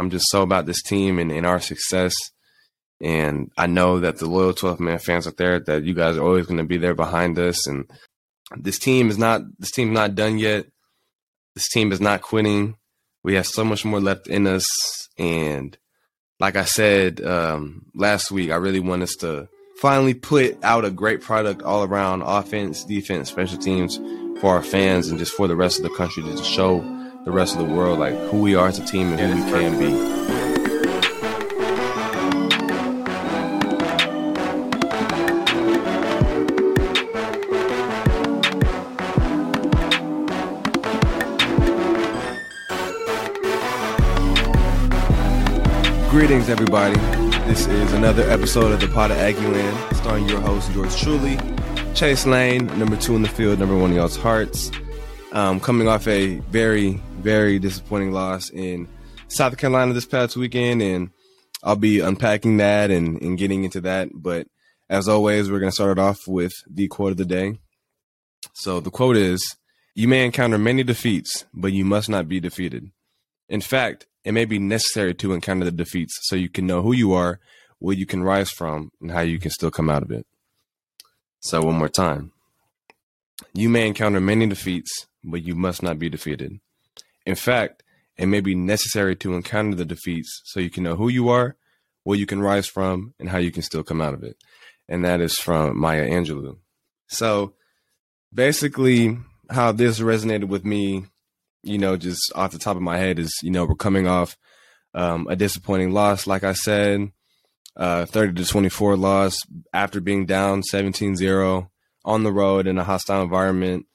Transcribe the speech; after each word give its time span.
I'm 0.00 0.10
just 0.10 0.30
so 0.30 0.42
about 0.42 0.66
this 0.66 0.82
team 0.82 1.18
and, 1.18 1.30
and 1.30 1.46
our 1.46 1.60
success. 1.60 2.14
And 3.02 3.50
I 3.56 3.66
know 3.66 4.00
that 4.00 4.18
the 4.18 4.26
loyal 4.26 4.54
12 4.54 4.80
man 4.80 4.98
fans 4.98 5.26
out 5.26 5.36
there, 5.36 5.60
that 5.60 5.84
you 5.84 5.94
guys 5.94 6.16
are 6.16 6.24
always 6.24 6.46
going 6.46 6.58
to 6.58 6.64
be 6.64 6.78
there 6.78 6.94
behind 6.94 7.38
us. 7.38 7.66
And 7.66 7.90
this 8.56 8.78
team 8.78 9.10
is 9.10 9.18
not, 9.18 9.42
this 9.58 9.70
team's 9.70 9.92
not 9.92 10.14
done 10.14 10.38
yet. 10.38 10.66
This 11.54 11.68
team 11.68 11.92
is 11.92 12.00
not 12.00 12.22
quitting. 12.22 12.76
We 13.22 13.34
have 13.34 13.46
so 13.46 13.62
much 13.62 13.84
more 13.84 14.00
left 14.00 14.26
in 14.26 14.46
us. 14.46 14.66
And 15.18 15.76
like 16.38 16.56
I 16.56 16.64
said 16.64 17.20
um, 17.20 17.86
last 17.94 18.30
week, 18.30 18.50
I 18.50 18.56
really 18.56 18.80
want 18.80 19.02
us 19.02 19.14
to 19.20 19.48
finally 19.80 20.14
put 20.14 20.62
out 20.64 20.86
a 20.86 20.90
great 20.90 21.20
product 21.20 21.62
all 21.62 21.84
around 21.84 22.22
offense, 22.22 22.84
defense, 22.84 23.30
special 23.30 23.58
teams 23.58 23.98
for 24.40 24.54
our 24.54 24.62
fans 24.62 25.08
and 25.08 25.18
just 25.18 25.32
for 25.32 25.46
the 25.46 25.56
rest 25.56 25.78
of 25.78 25.82
the 25.82 25.94
country 25.94 26.22
to 26.22 26.42
show 26.42 26.80
the 27.24 27.30
rest 27.30 27.54
of 27.54 27.66
the 27.66 27.74
world 27.74 27.98
like 27.98 28.14
who 28.30 28.40
we 28.40 28.54
are 28.54 28.68
as 28.68 28.78
a 28.78 28.84
team 28.84 29.12
and 29.12 29.20
who 29.20 29.44
we 29.44 29.50
can 29.50 29.78
be. 29.78 30.20
Greetings, 46.10 46.48
everybody. 46.48 46.98
This 47.46 47.66
is 47.66 47.92
another 47.92 48.22
episode 48.30 48.72
of 48.72 48.80
the 48.80 48.88
Pod 48.88 49.10
of 49.10 49.18
Aggieland, 49.18 49.94
starring 49.96 50.26
your 50.28 50.40
host, 50.40 50.70
yours 50.72 50.96
truly, 50.96 51.38
Chase 51.94 52.24
Lane, 52.24 52.66
number 52.78 52.96
two 52.96 53.14
in 53.14 53.22
the 53.22 53.28
field, 53.28 53.58
number 53.58 53.76
one 53.76 53.90
in 53.90 53.96
y'all's 53.96 54.16
hearts. 54.16 54.70
Um, 55.32 55.60
coming 55.60 55.86
off 55.86 56.08
a 56.08 56.36
very, 56.50 57.00
very 57.20 57.60
disappointing 57.60 58.12
loss 58.12 58.50
in 58.50 58.88
South 59.28 59.56
Carolina 59.56 59.92
this 59.92 60.06
past 60.06 60.36
weekend, 60.36 60.82
and 60.82 61.10
I'll 61.62 61.76
be 61.76 62.00
unpacking 62.00 62.56
that 62.56 62.90
and, 62.90 63.20
and 63.22 63.38
getting 63.38 63.62
into 63.62 63.80
that. 63.82 64.08
But 64.12 64.48
as 64.88 65.06
always, 65.08 65.48
we're 65.48 65.60
going 65.60 65.70
to 65.70 65.74
start 65.74 65.98
it 65.98 66.00
off 66.00 66.18
with 66.26 66.52
the 66.68 66.88
quote 66.88 67.12
of 67.12 67.16
the 67.16 67.24
day. 67.24 67.60
So 68.54 68.80
the 68.80 68.90
quote 68.90 69.16
is 69.16 69.56
You 69.94 70.08
may 70.08 70.24
encounter 70.24 70.58
many 70.58 70.82
defeats, 70.82 71.44
but 71.54 71.72
you 71.72 71.84
must 71.84 72.08
not 72.08 72.28
be 72.28 72.40
defeated. 72.40 72.90
In 73.48 73.60
fact, 73.60 74.06
it 74.24 74.32
may 74.32 74.44
be 74.44 74.58
necessary 74.58 75.14
to 75.14 75.32
encounter 75.32 75.64
the 75.64 75.70
defeats 75.70 76.18
so 76.22 76.34
you 76.34 76.48
can 76.48 76.66
know 76.66 76.82
who 76.82 76.92
you 76.92 77.12
are, 77.12 77.38
where 77.78 77.96
you 77.96 78.04
can 78.04 78.24
rise 78.24 78.50
from, 78.50 78.90
and 79.00 79.12
how 79.12 79.20
you 79.20 79.38
can 79.38 79.52
still 79.52 79.70
come 79.70 79.88
out 79.88 80.02
of 80.02 80.10
it. 80.10 80.26
So, 81.38 81.62
one 81.62 81.76
more 81.76 81.88
time. 81.88 82.32
You 83.54 83.68
may 83.68 83.86
encounter 83.86 84.20
many 84.20 84.46
defeats, 84.46 85.06
but 85.22 85.42
you 85.42 85.54
must 85.54 85.82
not 85.82 85.98
be 85.98 86.08
defeated. 86.08 86.60
In 87.26 87.34
fact, 87.34 87.82
it 88.16 88.26
may 88.26 88.40
be 88.40 88.54
necessary 88.54 89.16
to 89.16 89.34
encounter 89.34 89.76
the 89.76 89.84
defeats 89.84 90.42
so 90.44 90.60
you 90.60 90.70
can 90.70 90.82
know 90.82 90.96
who 90.96 91.08
you 91.08 91.28
are, 91.28 91.56
where 92.04 92.18
you 92.18 92.26
can 92.26 92.40
rise 92.40 92.66
from, 92.66 93.14
and 93.18 93.28
how 93.28 93.38
you 93.38 93.50
can 93.50 93.62
still 93.62 93.82
come 93.82 94.00
out 94.00 94.14
of 94.14 94.22
it. 94.22 94.36
And 94.88 95.04
that 95.04 95.20
is 95.20 95.38
from 95.38 95.78
Maya 95.78 96.08
Angelou. 96.08 96.58
So 97.08 97.54
basically, 98.32 99.18
how 99.50 99.72
this 99.72 100.00
resonated 100.00 100.48
with 100.48 100.64
me, 100.64 101.06
you 101.62 101.78
know, 101.78 101.96
just 101.96 102.32
off 102.34 102.52
the 102.52 102.58
top 102.58 102.76
of 102.76 102.82
my 102.82 102.98
head 102.98 103.18
is, 103.18 103.32
you 103.42 103.50
know, 103.50 103.64
we're 103.64 103.74
coming 103.74 104.06
off 104.06 104.36
um, 104.94 105.26
a 105.28 105.36
disappointing 105.36 105.92
loss, 105.92 106.26
like 106.26 106.44
I 106.44 106.52
said, 106.52 107.12
uh, 107.76 108.06
30 108.06 108.42
to 108.42 108.48
24 108.48 108.96
loss 108.96 109.38
after 109.72 110.00
being 110.00 110.26
down 110.26 110.62
17 110.62 111.16
0 111.16 111.70
on 112.04 112.22
the 112.22 112.32
road 112.32 112.66
in 112.66 112.78
a 112.78 112.84
hostile 112.84 113.22
environment 113.22 113.86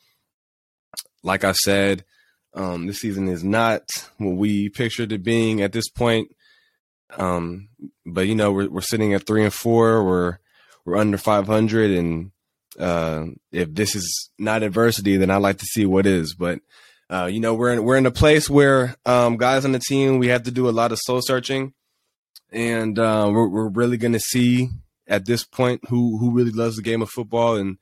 like 1.25 1.43
I 1.43 1.51
said, 1.51 2.05
um, 2.53 2.87
this 2.87 2.99
season 2.99 3.27
is 3.27 3.43
not 3.43 3.81
what 4.17 4.37
we 4.37 4.69
pictured 4.69 5.11
it 5.11 5.23
being 5.23 5.61
at 5.61 5.73
this 5.73 5.89
point. 5.89 6.33
Um, 7.17 7.69
but 8.05 8.27
you 8.27 8.35
know, 8.35 8.51
we're 8.51 8.69
we're 8.69 8.81
sitting 8.81 9.13
at 9.13 9.25
three 9.25 9.43
and 9.43 9.53
four. 9.53 10.03
We're 10.03 10.37
we're 10.85 10.97
under 10.97 11.17
five 11.17 11.47
hundred, 11.47 11.91
and 11.91 12.31
uh, 12.79 13.25
if 13.51 13.73
this 13.73 13.95
is 13.95 14.29
not 14.38 14.63
adversity, 14.63 15.17
then 15.17 15.29
I'd 15.29 15.38
like 15.38 15.57
to 15.57 15.66
see 15.66 15.85
what 15.85 16.05
is. 16.05 16.35
But 16.35 16.59
uh, 17.09 17.25
you 17.25 17.39
know, 17.39 17.53
we're 17.53 17.73
in 17.73 17.83
we're 17.83 17.97
in 17.97 18.05
a 18.05 18.11
place 18.11 18.50
where 18.50 18.95
um, 19.05 19.38
guys 19.38 19.66
on 19.66 19.71
the 19.71 19.79
team 19.79 20.19
we 20.19 20.27
have 20.27 20.44
to 20.44 20.51
do 20.51 20.69
a 20.69 20.71
lot 20.71 20.91
of 20.91 21.00
soul 21.00 21.21
searching, 21.21 21.73
and 22.51 22.97
uh, 22.97 23.29
we're 23.31 23.50
we're 23.50 23.69
really 23.69 23.97
going 23.97 24.13
to 24.13 24.19
see 24.19 24.69
at 25.07 25.25
this 25.25 25.44
point 25.44 25.81
who 25.89 26.17
who 26.17 26.31
really 26.31 26.51
loves 26.51 26.75
the 26.75 26.81
game 26.81 27.01
of 27.01 27.09
football 27.09 27.55
and 27.55 27.77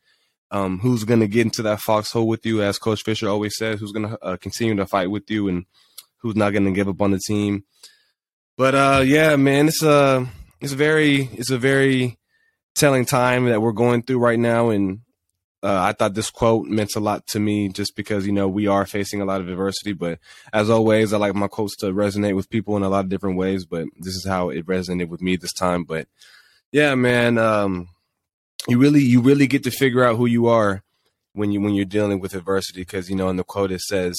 um, 0.53 0.77
who's 0.79 1.03
going 1.03 1.19
to 1.19 1.27
get 1.27 1.47
into 1.47 1.63
that 1.63 1.81
foxhole 1.81 2.27
with 2.27 2.45
you, 2.45 2.61
as 2.61 2.77
Coach 2.77 3.01
Fisher 3.03 3.27
always 3.27 3.57
says, 3.57 3.79
who's 3.79 3.91
going 3.91 4.07
to 4.07 4.23
uh, 4.23 4.37
continue 4.37 4.75
to 4.75 4.85
fight 4.85 5.09
with 5.09 5.29
you, 5.29 5.47
and 5.47 5.65
who's 6.17 6.35
not 6.35 6.51
going 6.51 6.65
to 6.65 6.71
give 6.71 6.87
up 6.87 7.01
on 7.01 7.11
the 7.11 7.19
team. 7.19 7.65
But 8.55 8.75
uh, 8.75 9.01
yeah, 9.03 9.35
man, 9.35 9.67
it's 9.67 9.81
a 9.81 10.27
it's 10.61 10.71
a 10.71 10.77
very 10.77 11.23
it's 11.33 11.49
a 11.49 11.57
very 11.57 12.19
telling 12.75 13.03
time 13.03 13.45
that 13.45 13.63
we're 13.63 13.71
going 13.71 14.03
through 14.03 14.19
right 14.19 14.37
now, 14.37 14.69
and 14.69 14.99
uh, 15.63 15.81
I 15.81 15.93
thought 15.93 16.13
this 16.13 16.29
quote 16.29 16.67
meant 16.67 16.95
a 16.95 16.99
lot 16.99 17.25
to 17.27 17.39
me 17.39 17.69
just 17.69 17.95
because 17.95 18.27
you 18.27 18.31
know 18.31 18.47
we 18.47 18.67
are 18.67 18.85
facing 18.85 19.21
a 19.21 19.25
lot 19.25 19.41
of 19.41 19.49
adversity. 19.49 19.93
But 19.93 20.19
as 20.53 20.69
always, 20.69 21.13
I 21.13 21.17
like 21.17 21.33
my 21.33 21.47
quotes 21.47 21.75
to 21.77 21.87
resonate 21.87 22.35
with 22.35 22.51
people 22.51 22.77
in 22.77 22.83
a 22.83 22.89
lot 22.89 23.05
of 23.05 23.09
different 23.09 23.37
ways. 23.37 23.65
But 23.65 23.87
this 23.97 24.13
is 24.13 24.27
how 24.27 24.49
it 24.49 24.67
resonated 24.67 25.09
with 25.09 25.21
me 25.23 25.35
this 25.35 25.53
time. 25.53 25.83
But 25.83 26.07
yeah, 26.71 26.93
man. 26.93 27.39
Um, 27.39 27.89
you 28.67 28.77
really 28.77 29.01
you 29.01 29.21
really 29.21 29.47
get 29.47 29.63
to 29.63 29.71
figure 29.71 30.03
out 30.03 30.17
who 30.17 30.25
you 30.25 30.47
are 30.47 30.83
when 31.33 31.51
you 31.51 31.61
when 31.61 31.73
you're 31.73 31.85
dealing 31.85 32.19
with 32.19 32.33
adversity 32.33 32.81
because 32.81 33.09
you 33.09 33.15
know 33.15 33.29
in 33.29 33.35
the 33.35 33.43
quote 33.43 33.71
it 33.71 33.81
says 33.81 34.17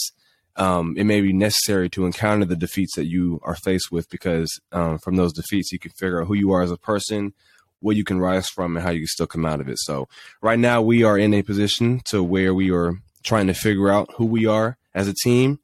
um, 0.56 0.94
it 0.96 1.04
may 1.04 1.20
be 1.20 1.32
necessary 1.32 1.90
to 1.90 2.06
encounter 2.06 2.44
the 2.44 2.54
defeats 2.54 2.94
that 2.94 3.06
you 3.06 3.40
are 3.42 3.56
faced 3.56 3.90
with 3.90 4.08
because 4.08 4.60
um, 4.70 4.98
from 4.98 5.16
those 5.16 5.32
defeats 5.32 5.72
you 5.72 5.78
can 5.78 5.90
figure 5.92 6.20
out 6.20 6.28
who 6.28 6.34
you 6.34 6.52
are 6.52 6.62
as 6.62 6.70
a 6.70 6.76
person 6.76 7.32
what 7.80 7.96
you 7.96 8.04
can 8.04 8.18
rise 8.18 8.48
from 8.48 8.76
and 8.76 8.84
how 8.84 8.90
you 8.90 9.00
can 9.00 9.06
still 9.08 9.26
come 9.26 9.44
out 9.44 9.60
of 9.60 9.68
it. 9.68 9.78
So 9.78 10.08
right 10.40 10.58
now 10.58 10.80
we 10.80 11.02
are 11.02 11.18
in 11.18 11.34
a 11.34 11.42
position 11.42 12.00
to 12.06 12.22
where 12.22 12.54
we 12.54 12.70
are 12.70 12.94
trying 13.22 13.46
to 13.48 13.54
figure 13.54 13.90
out 13.90 14.08
who 14.16 14.24
we 14.24 14.46
are 14.46 14.78
as 14.94 15.06
a 15.06 15.12
team 15.12 15.58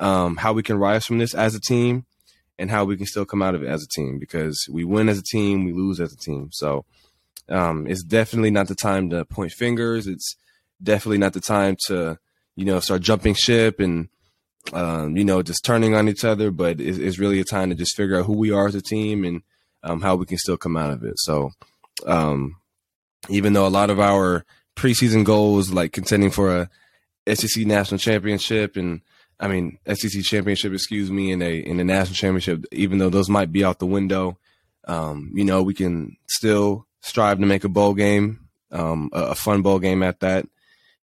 um, 0.00 0.36
how 0.36 0.52
we 0.52 0.62
can 0.62 0.78
rise 0.78 1.04
from 1.06 1.18
this 1.18 1.34
as 1.34 1.54
a 1.54 1.60
team 1.60 2.06
and 2.58 2.70
how 2.70 2.84
we 2.84 2.96
can 2.96 3.06
still 3.06 3.24
come 3.24 3.42
out 3.42 3.54
of 3.54 3.62
it 3.62 3.68
as 3.68 3.82
a 3.82 3.88
team 3.88 4.18
because 4.18 4.66
we 4.70 4.82
win 4.82 5.08
as 5.08 5.18
a 5.18 5.22
team 5.22 5.64
we 5.64 5.72
lose 5.72 6.00
as 6.00 6.12
a 6.12 6.16
team. 6.16 6.48
So 6.52 6.84
um, 7.50 7.86
it's 7.86 8.04
definitely 8.04 8.50
not 8.50 8.68
the 8.68 8.74
time 8.74 9.10
to 9.10 9.24
point 9.24 9.52
fingers. 9.52 10.06
It's 10.06 10.36
definitely 10.82 11.18
not 11.18 11.32
the 11.32 11.40
time 11.40 11.76
to, 11.86 12.18
you 12.56 12.64
know, 12.64 12.80
start 12.80 13.02
jumping 13.02 13.34
ship 13.34 13.80
and, 13.80 14.08
um, 14.72 15.16
you 15.16 15.24
know, 15.24 15.42
just 15.42 15.64
turning 15.64 15.94
on 15.94 16.08
each 16.08 16.24
other. 16.24 16.50
But 16.50 16.80
it's, 16.80 16.98
it's, 16.98 17.18
really 17.18 17.40
a 17.40 17.44
time 17.44 17.70
to 17.70 17.74
just 17.74 17.96
figure 17.96 18.18
out 18.18 18.26
who 18.26 18.36
we 18.36 18.52
are 18.52 18.68
as 18.68 18.74
a 18.74 18.82
team 18.82 19.24
and 19.24 19.42
um, 19.82 20.00
how 20.00 20.14
we 20.16 20.26
can 20.26 20.38
still 20.38 20.56
come 20.56 20.76
out 20.76 20.90
of 20.90 21.02
it. 21.02 21.14
So, 21.18 21.50
um, 22.06 22.56
even 23.28 23.52
though 23.52 23.66
a 23.66 23.68
lot 23.68 23.90
of 23.90 23.98
our 23.98 24.44
preseason 24.76 25.24
goals, 25.24 25.72
like 25.72 25.92
contending 25.92 26.30
for 26.30 26.68
a 27.26 27.34
SEC 27.34 27.66
national 27.66 27.98
championship 27.98 28.76
and 28.76 29.02
I 29.38 29.48
mean 29.48 29.78
SEC 29.92 30.22
championship, 30.22 30.72
excuse 30.72 31.10
me, 31.10 31.32
in 31.32 31.42
a 31.42 31.58
in 31.58 31.76
the 31.78 31.84
national 31.84 32.14
championship, 32.14 32.64
even 32.72 32.98
though 32.98 33.10
those 33.10 33.28
might 33.28 33.52
be 33.52 33.64
out 33.64 33.78
the 33.78 33.86
window, 33.86 34.38
um, 34.86 35.30
you 35.34 35.44
know, 35.44 35.62
we 35.62 35.74
can 35.74 36.16
still 36.28 36.86
strive 37.00 37.38
to 37.38 37.46
make 37.46 37.64
a 37.64 37.68
bowl 37.68 37.94
game, 37.94 38.48
um, 38.70 39.10
a, 39.12 39.20
a, 39.20 39.34
fun 39.34 39.62
bowl 39.62 39.78
game 39.78 40.02
at 40.02 40.20
that, 40.20 40.46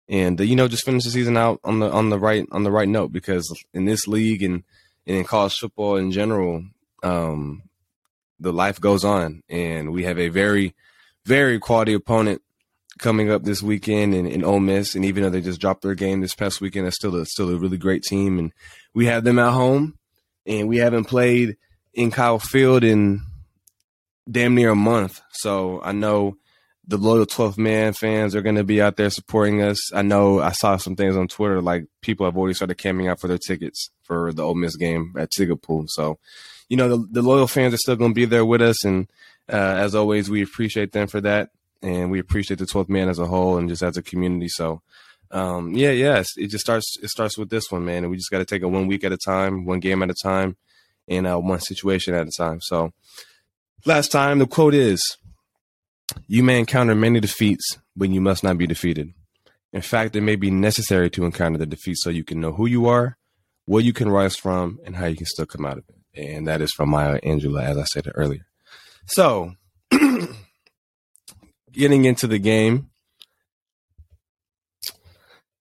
and 0.09 0.41
uh, 0.41 0.45
you 0.45 0.57
know 0.57 0.69
just 0.69 0.84
finish 0.84 1.05
the 1.05 1.11
season 1.11 1.37
out 1.37 1.61
on 1.65 1.81
the 1.81 1.91
on 1.91 2.11
the 2.11 2.19
right 2.19 2.47
on 2.53 2.62
the 2.62 2.71
right 2.71 2.89
note 2.89 3.12
because 3.12 3.53
in 3.75 3.84
this 3.84 4.07
league 4.07 4.43
and, 4.43 4.62
and 5.07 5.17
in 5.17 5.25
college 5.25 5.55
football 5.55 5.97
in 5.97 6.12
general, 6.12 6.65
um, 7.03 7.62
the 8.39 8.53
life 8.53 8.81
goes 8.81 9.05
on, 9.05 9.43
and 9.49 9.93
we 9.93 10.05
have 10.05 10.19
a 10.19 10.29
very 10.29 10.75
very 11.25 11.59
quality 11.59 11.93
opponent 11.93 12.43
coming 12.99 13.31
up 13.31 13.43
this 13.43 13.63
weekend 13.63 14.15
in, 14.15 14.27
in 14.27 14.45
Ole 14.45 14.61
Miss, 14.61 14.95
and 14.95 15.05
even 15.05 15.23
though 15.23 15.31
they 15.31 15.41
just 15.41 15.61
dropped 15.61 15.83
their 15.83 15.95
game 15.95 16.21
this 16.21 16.34
past 16.34 16.61
weekend, 16.61 16.87
that's 16.87 16.97
still 16.97 17.15
a, 17.17 17.27
still 17.27 17.51
a 17.51 17.59
really 17.59 17.78
great 17.78 18.03
team, 18.03 18.39
and 18.39 18.53
we 18.95 19.07
have 19.07 19.25
them 19.25 19.39
at 19.39 19.53
home, 19.53 19.99
and 20.47 20.69
we 20.69 20.78
haven't 20.78 21.05
played 21.05 21.57
in 21.93 22.11
Kyle 22.11 22.39
Field 22.39 22.84
in 22.84 23.22
damn 24.31 24.55
near 24.55 24.71
a 24.71 24.77
month. 24.77 25.21
So 25.31 25.81
I 25.83 25.93
know 25.93 26.37
the 26.87 26.99
loyal 26.99 27.27
12th 27.27 27.59
man 27.59 27.93
fans 27.93 28.34
are 28.34 28.43
going 28.43 28.57
to 28.57 28.65
be 28.65 28.81
out 28.81 28.97
there 28.97 29.11
supporting 29.11 29.61
us. 29.61 29.93
I 29.93 30.03
know 30.03 30.41
I 30.41 30.53
saw 30.53 30.77
some 30.77 30.95
things 30.95 31.17
on 31.17 31.27
Twitter 31.27 31.61
like 31.61 31.87
people 32.01 32.27
have 32.27 32.37
already 32.37 32.55
started 32.55 32.77
camping 32.77 33.09
out 33.09 33.21
for 33.21 33.27
their 33.28 33.39
tickets 33.39 33.91
for 34.03 34.33
the 34.33 34.43
Ole 34.43 34.55
Miss 34.55 34.77
game 34.77 35.13
at 35.19 35.31
Ticket 35.31 35.63
Pull. 35.63 35.87
So, 35.89 36.19
you 36.69 36.77
know, 36.77 36.89
the, 36.89 37.07
the 37.11 37.23
loyal 37.23 37.49
fans 37.49 37.75
are 37.75 37.78
still 37.78 37.97
going 37.97 38.13
to 38.13 38.15
be 38.15 38.25
there 38.25 38.45
with 38.45 38.63
us. 38.63 38.84
And 38.84 39.09
uh, 39.53 39.57
as 39.57 39.95
always, 39.95 40.31
we 40.31 40.43
appreciate 40.43 40.93
them 40.93 41.09
for 41.09 41.21
that. 41.23 41.51
And 41.83 42.11
we 42.11 42.21
appreciate 42.21 42.59
the 42.59 42.67
12th 42.67 42.89
man 42.89 43.09
as 43.09 43.19
a 43.19 43.27
whole 43.27 43.59
and 43.59 43.69
just 43.69 43.83
as 43.83 43.97
a 43.97 44.03
community. 44.03 44.49
So, 44.49 44.81
um, 45.33 45.75
yeah, 45.75 45.91
yes, 45.91 46.28
it 46.37 46.49
just 46.49 46.65
starts, 46.65 46.97
it 47.03 47.09
starts 47.09 47.37
with 47.37 47.51
this 47.51 47.65
one, 47.71 47.84
man. 47.84 48.05
And 48.05 48.11
we 48.11 48.17
just 48.17 48.31
got 48.31 48.39
to 48.39 48.45
take 48.45 48.63
it 48.63 48.67
one 48.67 48.87
week 48.87 49.03
at 49.03 49.13
a 49.13 49.19
time, 49.19 49.65
one 49.65 49.81
game 49.81 50.03
at 50.05 50.11
a 50.11 50.15
time, 50.23 50.57
and 51.09 51.27
uh, 51.27 51.39
one 51.39 51.61
situation 51.61 52.15
at 52.15 52.28
a 52.28 52.33
time. 52.37 52.61
So, 52.61 52.93
Last 53.84 54.11
time, 54.11 54.39
the 54.39 54.47
quote 54.47 54.75
is 54.75 55.17
You 56.27 56.43
may 56.43 56.59
encounter 56.59 56.95
many 56.95 57.21
defeats, 57.21 57.78
but 57.95 58.09
you 58.09 58.21
must 58.21 58.43
not 58.43 58.59
be 58.59 58.67
defeated. 58.67 59.13
In 59.73 59.83
fact, 59.83 60.17
it 60.17 60.23
may 60.23 60.37
be 60.37 60.51
necessary 60.51 61.11
to 61.11 61.25
encounter 61.25 61.59
the 61.59 61.67
defeat 61.67 61.99
so 61.99 62.11
you 62.11 62.25
can 62.25 62.41
know 62.41 62.53
who 62.53 62.67
you 62.67 62.87
are, 62.87 63.19
where 63.67 63.83
you 63.83 63.93
can 63.93 64.09
rise 64.09 64.37
from, 64.37 64.78
and 64.84 64.97
how 64.97 65.07
you 65.07 65.17
can 65.17 65.27
still 65.27 65.47
come 65.47 65.67
out 65.67 65.78
of 65.78 65.84
it. 65.89 66.25
and 66.34 66.47
that 66.47 66.63
is 66.63 66.73
from 66.73 66.89
Maya 66.89 67.21
Angelou, 67.21 67.63
as 67.63 67.77
I 67.77 67.84
said 67.84 68.11
earlier. 68.15 68.47
So, 69.07 69.53
getting 71.73 72.05
into 72.05 72.27
the 72.27 72.39
game, 72.39 72.91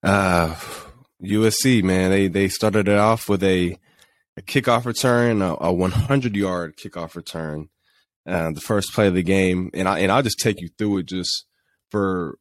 uh, 0.01 0.55
USC 1.21 1.83
man, 1.83 2.11
they 2.11 2.27
they 2.27 2.47
started 2.47 2.87
it 2.87 2.97
off 2.97 3.27
with 3.27 3.43
a, 3.43 3.77
a 4.37 4.41
kickoff 4.41 4.85
return, 4.85 5.41
a, 5.41 5.55
a 5.59 5.73
100 5.73 6.35
yard 6.35 6.77
kickoff 6.77 7.15
return, 7.15 7.69
uh, 8.27 8.51
the 8.51 8.61
first 8.61 8.93
play 8.93 9.07
of 9.07 9.13
the 9.13 9.23
game, 9.23 9.69
and 9.73 9.87
I 9.87 9.99
and 9.99 10.11
I'll 10.11 10.23
just 10.23 10.39
take 10.39 10.61
you 10.61 10.69
through 10.77 10.99
it 10.99 11.05
just 11.07 11.45
for 11.89 12.37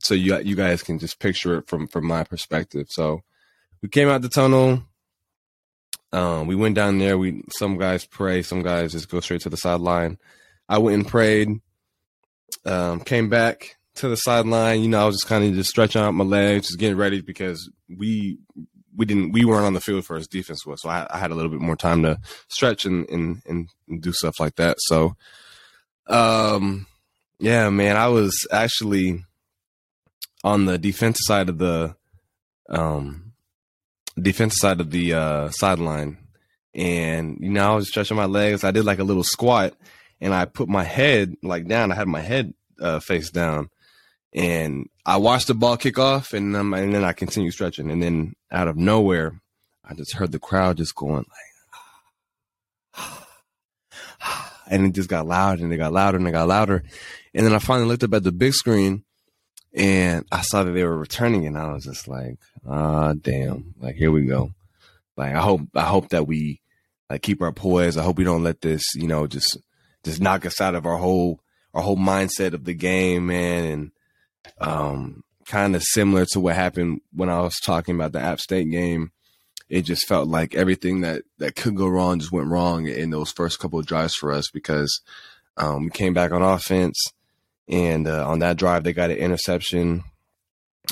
so 0.00 0.14
you 0.14 0.38
you 0.40 0.56
guys 0.56 0.82
can 0.82 0.98
just 0.98 1.18
picture 1.18 1.58
it 1.58 1.68
from 1.68 1.88
from 1.88 2.06
my 2.06 2.24
perspective. 2.24 2.86
So 2.90 3.22
we 3.80 3.88
came 3.88 4.08
out 4.08 4.22
the 4.22 4.28
tunnel. 4.28 4.82
Um, 6.12 6.46
we 6.46 6.54
went 6.54 6.74
down 6.74 6.98
there. 6.98 7.16
We 7.16 7.42
some 7.56 7.78
guys 7.78 8.04
pray, 8.04 8.42
some 8.42 8.62
guys 8.62 8.92
just 8.92 9.08
go 9.08 9.20
straight 9.20 9.40
to 9.42 9.50
the 9.50 9.56
sideline. 9.56 10.18
I 10.68 10.78
went 10.78 10.96
and 10.96 11.08
prayed. 11.08 11.60
Um, 12.64 13.00
came 13.00 13.28
back 13.28 13.76
to 13.96 14.08
the 14.08 14.16
sideline. 14.16 14.82
You 14.82 14.88
know, 14.88 15.02
I 15.02 15.06
was 15.06 15.16
just 15.16 15.28
kind 15.28 15.44
of 15.44 15.54
just 15.54 15.70
stretching 15.70 16.02
out 16.02 16.12
my 16.12 16.24
legs, 16.24 16.68
just 16.68 16.78
getting 16.78 16.98
ready 16.98 17.20
because 17.22 17.70
we 17.88 18.38
we 18.96 19.06
didn't 19.06 19.32
we 19.32 19.44
weren't 19.44 19.64
on 19.64 19.74
the 19.74 19.80
field 19.80 20.04
for 20.04 20.16
his 20.16 20.28
defense 20.28 20.66
was, 20.66 20.82
so 20.82 20.88
I, 20.88 21.06
I 21.10 21.18
had 21.18 21.30
a 21.30 21.34
little 21.34 21.50
bit 21.50 21.60
more 21.60 21.76
time 21.76 22.02
to 22.02 22.18
stretch 22.48 22.84
and, 22.84 23.08
and 23.08 23.42
and 23.46 23.68
do 24.00 24.12
stuff 24.12 24.38
like 24.40 24.56
that. 24.56 24.76
So, 24.80 25.16
um, 26.06 26.86
yeah, 27.38 27.68
man, 27.70 27.96
I 27.96 28.08
was 28.08 28.46
actually 28.50 29.24
on 30.44 30.66
the 30.66 30.78
defensive 30.78 31.24
side 31.24 31.48
of 31.48 31.58
the 31.58 31.96
um 32.68 33.32
defensive 34.20 34.58
side 34.58 34.80
of 34.80 34.90
the 34.90 35.14
uh 35.14 35.50
sideline 35.50 36.18
and 36.74 37.38
you 37.40 37.50
know 37.50 37.72
I 37.72 37.74
was 37.76 37.88
stretching 37.88 38.16
my 38.16 38.26
legs. 38.26 38.64
I 38.64 38.70
did 38.70 38.84
like 38.84 38.98
a 38.98 39.04
little 39.04 39.24
squat 39.24 39.74
and 40.20 40.34
I 40.34 40.44
put 40.44 40.68
my 40.68 40.84
head 40.84 41.36
like 41.42 41.66
down. 41.66 41.92
I 41.92 41.94
had 41.94 42.08
my 42.08 42.20
head 42.20 42.54
uh, 42.80 43.00
face 43.00 43.30
down 43.30 43.70
and 44.32 44.88
I 45.04 45.16
watched 45.16 45.48
the 45.48 45.54
ball 45.54 45.76
kick 45.76 45.98
off 45.98 46.32
and 46.32 46.56
um, 46.56 46.74
and 46.74 46.94
then 46.94 47.04
I 47.04 47.12
continued 47.12 47.52
stretching 47.52 47.90
and 47.90 48.02
then 48.02 48.34
out 48.50 48.68
of 48.68 48.76
nowhere 48.76 49.40
I 49.84 49.94
just 49.94 50.14
heard 50.14 50.32
the 50.32 50.38
crowd 50.38 50.78
just 50.78 50.94
going 50.94 51.26
like 52.94 53.06
and 54.70 54.86
it 54.86 54.94
just 54.94 55.08
got 55.08 55.26
loud 55.26 55.60
and 55.60 55.72
it 55.72 55.76
got 55.76 55.92
louder 55.92 56.18
and 56.18 56.26
it 56.26 56.32
got 56.32 56.48
louder 56.48 56.82
and 57.34 57.46
then 57.46 57.54
I 57.54 57.58
finally 57.58 57.88
looked 57.88 58.04
up 58.04 58.14
at 58.14 58.24
the 58.24 58.32
big 58.32 58.54
screen 58.54 59.04
and 59.74 60.26
I 60.30 60.42
saw 60.42 60.64
that 60.64 60.72
they 60.72 60.84
were 60.84 60.96
returning, 60.96 61.46
and 61.46 61.56
I 61.56 61.72
was 61.72 61.84
just 61.84 62.06
like, 62.06 62.38
ah, 62.68 63.14
damn, 63.14 63.74
like 63.80 63.96
here 63.96 64.10
we 64.10 64.26
go. 64.26 64.52
Like 65.16 65.34
I 65.34 65.40
hope, 65.40 65.62
I 65.74 65.82
hope 65.82 66.10
that 66.10 66.26
we 66.26 66.60
like 67.08 67.22
keep 67.22 67.40
our 67.40 67.52
poise. 67.52 67.96
I 67.96 68.02
hope 68.02 68.18
we 68.18 68.24
don't 68.24 68.42
let 68.42 68.60
this, 68.60 68.82
you 68.94 69.06
know, 69.06 69.26
just 69.26 69.56
just 70.04 70.20
knock 70.20 70.44
us 70.44 70.60
out 70.60 70.74
of 70.74 70.84
our 70.84 70.98
whole 70.98 71.40
our 71.72 71.82
whole 71.82 71.96
mindset 71.96 72.52
of 72.52 72.64
the 72.64 72.74
game, 72.74 73.26
man. 73.26 73.64
And 73.64 73.92
um, 74.60 75.22
kind 75.46 75.74
of 75.76 75.82
similar 75.82 76.24
to 76.26 76.40
what 76.40 76.54
happened 76.54 77.00
when 77.12 77.28
I 77.28 77.40
was 77.40 77.56
talking 77.60 77.94
about 77.94 78.12
the 78.12 78.20
App 78.20 78.40
State 78.40 78.70
game. 78.70 79.12
It 79.68 79.82
just 79.82 80.06
felt 80.06 80.28
like 80.28 80.54
everything 80.54 81.00
that 81.00 81.22
that 81.38 81.56
could 81.56 81.76
go 81.76 81.88
wrong 81.88 82.18
just 82.18 82.32
went 82.32 82.48
wrong 82.48 82.86
in 82.86 83.10
those 83.10 83.32
first 83.32 83.58
couple 83.58 83.78
of 83.78 83.86
drives 83.86 84.14
for 84.14 84.30
us 84.30 84.50
because 84.50 85.00
um, 85.56 85.84
we 85.84 85.90
came 85.90 86.12
back 86.12 86.32
on 86.32 86.42
offense 86.42 86.98
and 87.68 88.06
uh, 88.06 88.28
on 88.28 88.40
that 88.40 88.56
drive, 88.56 88.84
they 88.84 88.92
got 88.92 89.10
an 89.10 89.16
interception. 89.16 90.04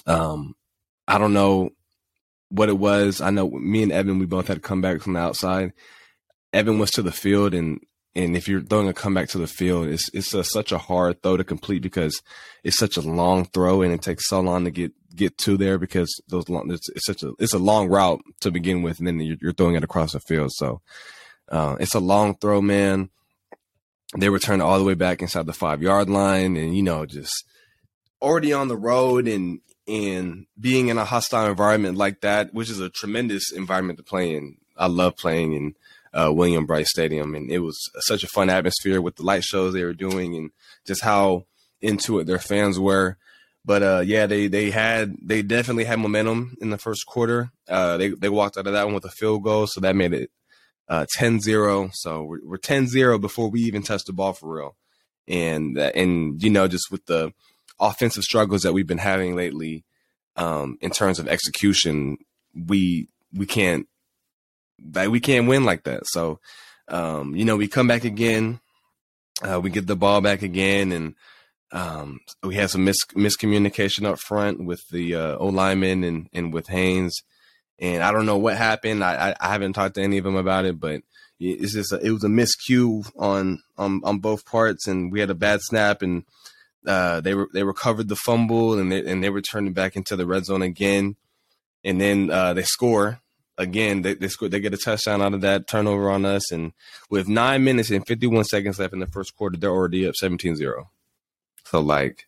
Um, 0.06 0.54
I 1.06 1.18
don't 1.18 1.34
know 1.34 1.70
what 2.48 2.68
it 2.68 2.78
was. 2.78 3.20
I 3.20 3.30
know 3.30 3.50
me 3.50 3.82
and 3.82 3.92
Evan, 3.92 4.18
we 4.18 4.26
both 4.26 4.48
had 4.48 4.54
to 4.54 4.60
come 4.60 4.80
back 4.80 5.00
from 5.00 5.14
the 5.14 5.20
outside. 5.20 5.72
Evan 6.52 6.78
was 6.78 6.90
to 6.92 7.02
the 7.02 7.12
field, 7.12 7.54
and 7.54 7.80
and 8.14 8.36
if 8.36 8.48
you're 8.48 8.62
throwing 8.62 8.88
a 8.88 8.92
comeback 8.92 9.28
to 9.30 9.38
the 9.38 9.46
field, 9.46 9.88
it's 9.88 10.10
it's 10.12 10.34
a, 10.34 10.42
such 10.42 10.72
a 10.72 10.78
hard 10.78 11.22
throw 11.22 11.36
to 11.36 11.44
complete 11.44 11.82
because 11.82 12.20
it's 12.64 12.78
such 12.78 12.96
a 12.96 13.02
long 13.02 13.44
throw, 13.46 13.82
and 13.82 13.92
it 13.92 14.02
takes 14.02 14.28
so 14.28 14.40
long 14.40 14.64
to 14.64 14.70
get 14.70 14.92
get 15.14 15.38
to 15.38 15.56
there 15.56 15.78
because 15.78 16.20
those 16.28 16.48
long 16.48 16.70
it's, 16.70 16.88
it's 16.90 17.06
such 17.06 17.22
a 17.22 17.32
it's 17.38 17.54
a 17.54 17.58
long 17.58 17.88
route 17.88 18.22
to 18.40 18.50
begin 18.50 18.82
with, 18.82 18.98
and 18.98 19.06
then 19.06 19.20
you're, 19.20 19.36
you're 19.40 19.52
throwing 19.52 19.76
it 19.76 19.84
across 19.84 20.12
the 20.12 20.20
field. 20.20 20.50
So 20.52 20.80
uh, 21.48 21.76
it's 21.78 21.94
a 21.94 22.00
long 22.00 22.36
throw, 22.36 22.60
man 22.60 23.10
they 24.18 24.28
return 24.28 24.60
all 24.60 24.78
the 24.78 24.84
way 24.84 24.94
back 24.94 25.22
inside 25.22 25.46
the 25.46 25.52
five 25.52 25.82
yard 25.82 26.10
line 26.10 26.56
and 26.56 26.76
you 26.76 26.82
know 26.82 27.06
just 27.06 27.44
already 28.20 28.52
on 28.52 28.68
the 28.68 28.76
road 28.76 29.28
and 29.28 29.60
and 29.86 30.46
being 30.58 30.88
in 30.88 30.98
a 30.98 31.04
hostile 31.04 31.48
environment 31.48 31.96
like 31.96 32.20
that 32.20 32.52
which 32.52 32.70
is 32.70 32.80
a 32.80 32.90
tremendous 32.90 33.52
environment 33.52 33.98
to 33.98 34.02
play 34.04 34.34
in 34.34 34.56
i 34.76 34.86
love 34.86 35.16
playing 35.16 35.52
in 35.52 35.74
uh, 36.12 36.32
Williams-Brice 36.32 36.90
Stadium 36.90 37.34
and 37.34 37.50
it 37.50 37.60
was 37.60 37.78
such 38.00 38.24
a 38.24 38.28
fun 38.28 38.50
atmosphere 38.50 39.00
with 39.00 39.16
the 39.16 39.22
light 39.22 39.44
shows 39.44 39.72
they 39.72 39.84
were 39.84 39.94
doing 39.94 40.34
and 40.34 40.50
just 40.86 41.02
how 41.02 41.46
into 41.80 42.18
it 42.18 42.26
their 42.26 42.38
fans 42.38 42.78
were 42.78 43.16
but 43.64 43.82
uh, 43.82 44.02
yeah 44.04 44.26
they 44.26 44.46
they 44.46 44.70
had 44.70 45.14
they 45.22 45.42
definitely 45.42 45.84
had 45.84 45.98
momentum 45.98 46.56
in 46.60 46.70
the 46.70 46.78
first 46.78 47.06
quarter 47.06 47.50
uh, 47.68 47.96
they 47.96 48.08
they 48.08 48.28
walked 48.28 48.56
out 48.56 48.66
of 48.66 48.72
that 48.72 48.84
one 48.84 48.94
with 48.94 49.04
a 49.04 49.10
field 49.10 49.42
goal 49.42 49.66
so 49.66 49.80
that 49.80 49.96
made 49.96 50.12
it 50.12 50.30
uh, 50.90 51.06
10-0. 51.16 51.92
So 51.94 52.24
we're, 52.24 52.40
we're 52.44 52.58
10-0 52.58 53.20
before 53.20 53.48
we 53.48 53.60
even 53.62 53.82
touch 53.82 54.04
the 54.04 54.12
ball 54.12 54.32
for 54.34 54.52
real. 54.52 54.76
And, 55.28 55.78
uh, 55.78 55.92
and, 55.94 56.42
you 56.42 56.50
know, 56.50 56.66
just 56.66 56.90
with 56.90 57.06
the 57.06 57.32
offensive 57.78 58.24
struggles 58.24 58.62
that 58.62 58.72
we've 58.72 58.88
been 58.88 58.98
having 58.98 59.36
lately, 59.36 59.84
um, 60.36 60.76
in 60.80 60.90
terms 60.90 61.20
of 61.20 61.28
execution, 61.28 62.18
we, 62.52 63.08
we 63.32 63.46
can't, 63.46 63.86
like, 64.94 65.10
we 65.10 65.20
can't 65.20 65.48
win 65.48 65.64
like 65.64 65.84
that. 65.84 66.06
So, 66.06 66.40
um, 66.88 67.34
you 67.36 67.44
know, 67.44 67.56
we 67.56 67.68
come 67.68 67.86
back 67.86 68.04
again, 68.04 68.60
uh, 69.42 69.60
we 69.60 69.70
get 69.70 69.86
the 69.86 69.96
ball 69.96 70.20
back 70.20 70.42
again 70.42 70.92
and, 70.92 71.14
um, 71.72 72.18
we 72.42 72.56
had 72.56 72.70
some 72.70 72.84
mis- 72.84 73.04
miscommunication 73.14 74.04
up 74.04 74.18
front 74.18 74.64
with 74.64 74.80
the 74.90 75.14
uh, 75.14 75.36
O 75.36 75.46
lineman 75.46 76.02
and, 76.02 76.28
and 76.32 76.52
with 76.52 76.66
Haynes 76.66 77.22
and 77.80 78.02
I 78.02 78.12
don't 78.12 78.26
know 78.26 78.36
what 78.38 78.56
happened. 78.56 79.02
I, 79.02 79.30
I, 79.30 79.34
I 79.40 79.48
haven't 79.48 79.72
talked 79.72 79.94
to 79.94 80.02
any 80.02 80.18
of 80.18 80.24
them 80.24 80.36
about 80.36 80.66
it, 80.66 80.78
but 80.78 81.02
it's 81.38 81.72
just 81.72 81.92
a, 81.92 81.98
it 81.98 82.10
was 82.10 82.22
a 82.22 82.28
miscue 82.28 83.10
on 83.16 83.62
on 83.78 84.02
on 84.04 84.18
both 84.18 84.44
parts, 84.44 84.86
and 84.86 85.10
we 85.10 85.20
had 85.20 85.30
a 85.30 85.34
bad 85.34 85.60
snap, 85.62 86.02
and 86.02 86.24
uh, 86.86 87.20
they 87.22 87.34
were 87.34 87.48
they 87.52 87.64
recovered 87.64 88.08
the 88.08 88.16
fumble, 88.16 88.78
and 88.78 88.92
they 88.92 89.04
and 89.04 89.24
they 89.24 89.30
returned 89.30 89.68
it 89.68 89.74
back 89.74 89.96
into 89.96 90.16
the 90.16 90.26
red 90.26 90.44
zone 90.44 90.62
again, 90.62 91.16
and 91.82 92.00
then 92.00 92.30
uh, 92.30 92.52
they 92.52 92.62
score 92.62 93.20
again. 93.60 94.02
They 94.02 94.14
they 94.14 94.28
they 94.48 94.60
get 94.60 94.74
a 94.74 94.78
touchdown 94.78 95.22
out 95.22 95.34
of 95.34 95.42
that 95.42 95.68
turnover 95.68 96.10
on 96.10 96.24
us, 96.24 96.50
and 96.50 96.72
with 97.10 97.28
nine 97.28 97.62
minutes 97.62 97.90
and 97.90 98.04
fifty 98.06 98.26
one 98.26 98.44
seconds 98.44 98.78
left 98.78 98.94
in 98.94 99.00
the 99.00 99.06
first 99.06 99.36
quarter, 99.36 99.56
they're 99.56 99.70
already 99.70 100.08
up 100.08 100.14
17-0. 100.20 100.86
So 101.64 101.80
like 101.80 102.26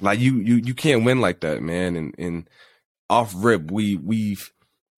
like 0.00 0.18
you 0.18 0.36
you 0.36 0.56
you 0.56 0.74
can't 0.74 1.04
win 1.04 1.20
like 1.20 1.40
that, 1.40 1.62
man. 1.62 1.96
And 1.96 2.14
and 2.18 2.50
off 3.08 3.32
rip, 3.36 3.70
we 3.70 3.96
we've 3.96 4.52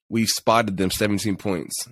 we've 0.08 0.30
spotted 0.30 0.76
them 0.76 0.90
17 0.90 1.36
points. 1.36 1.88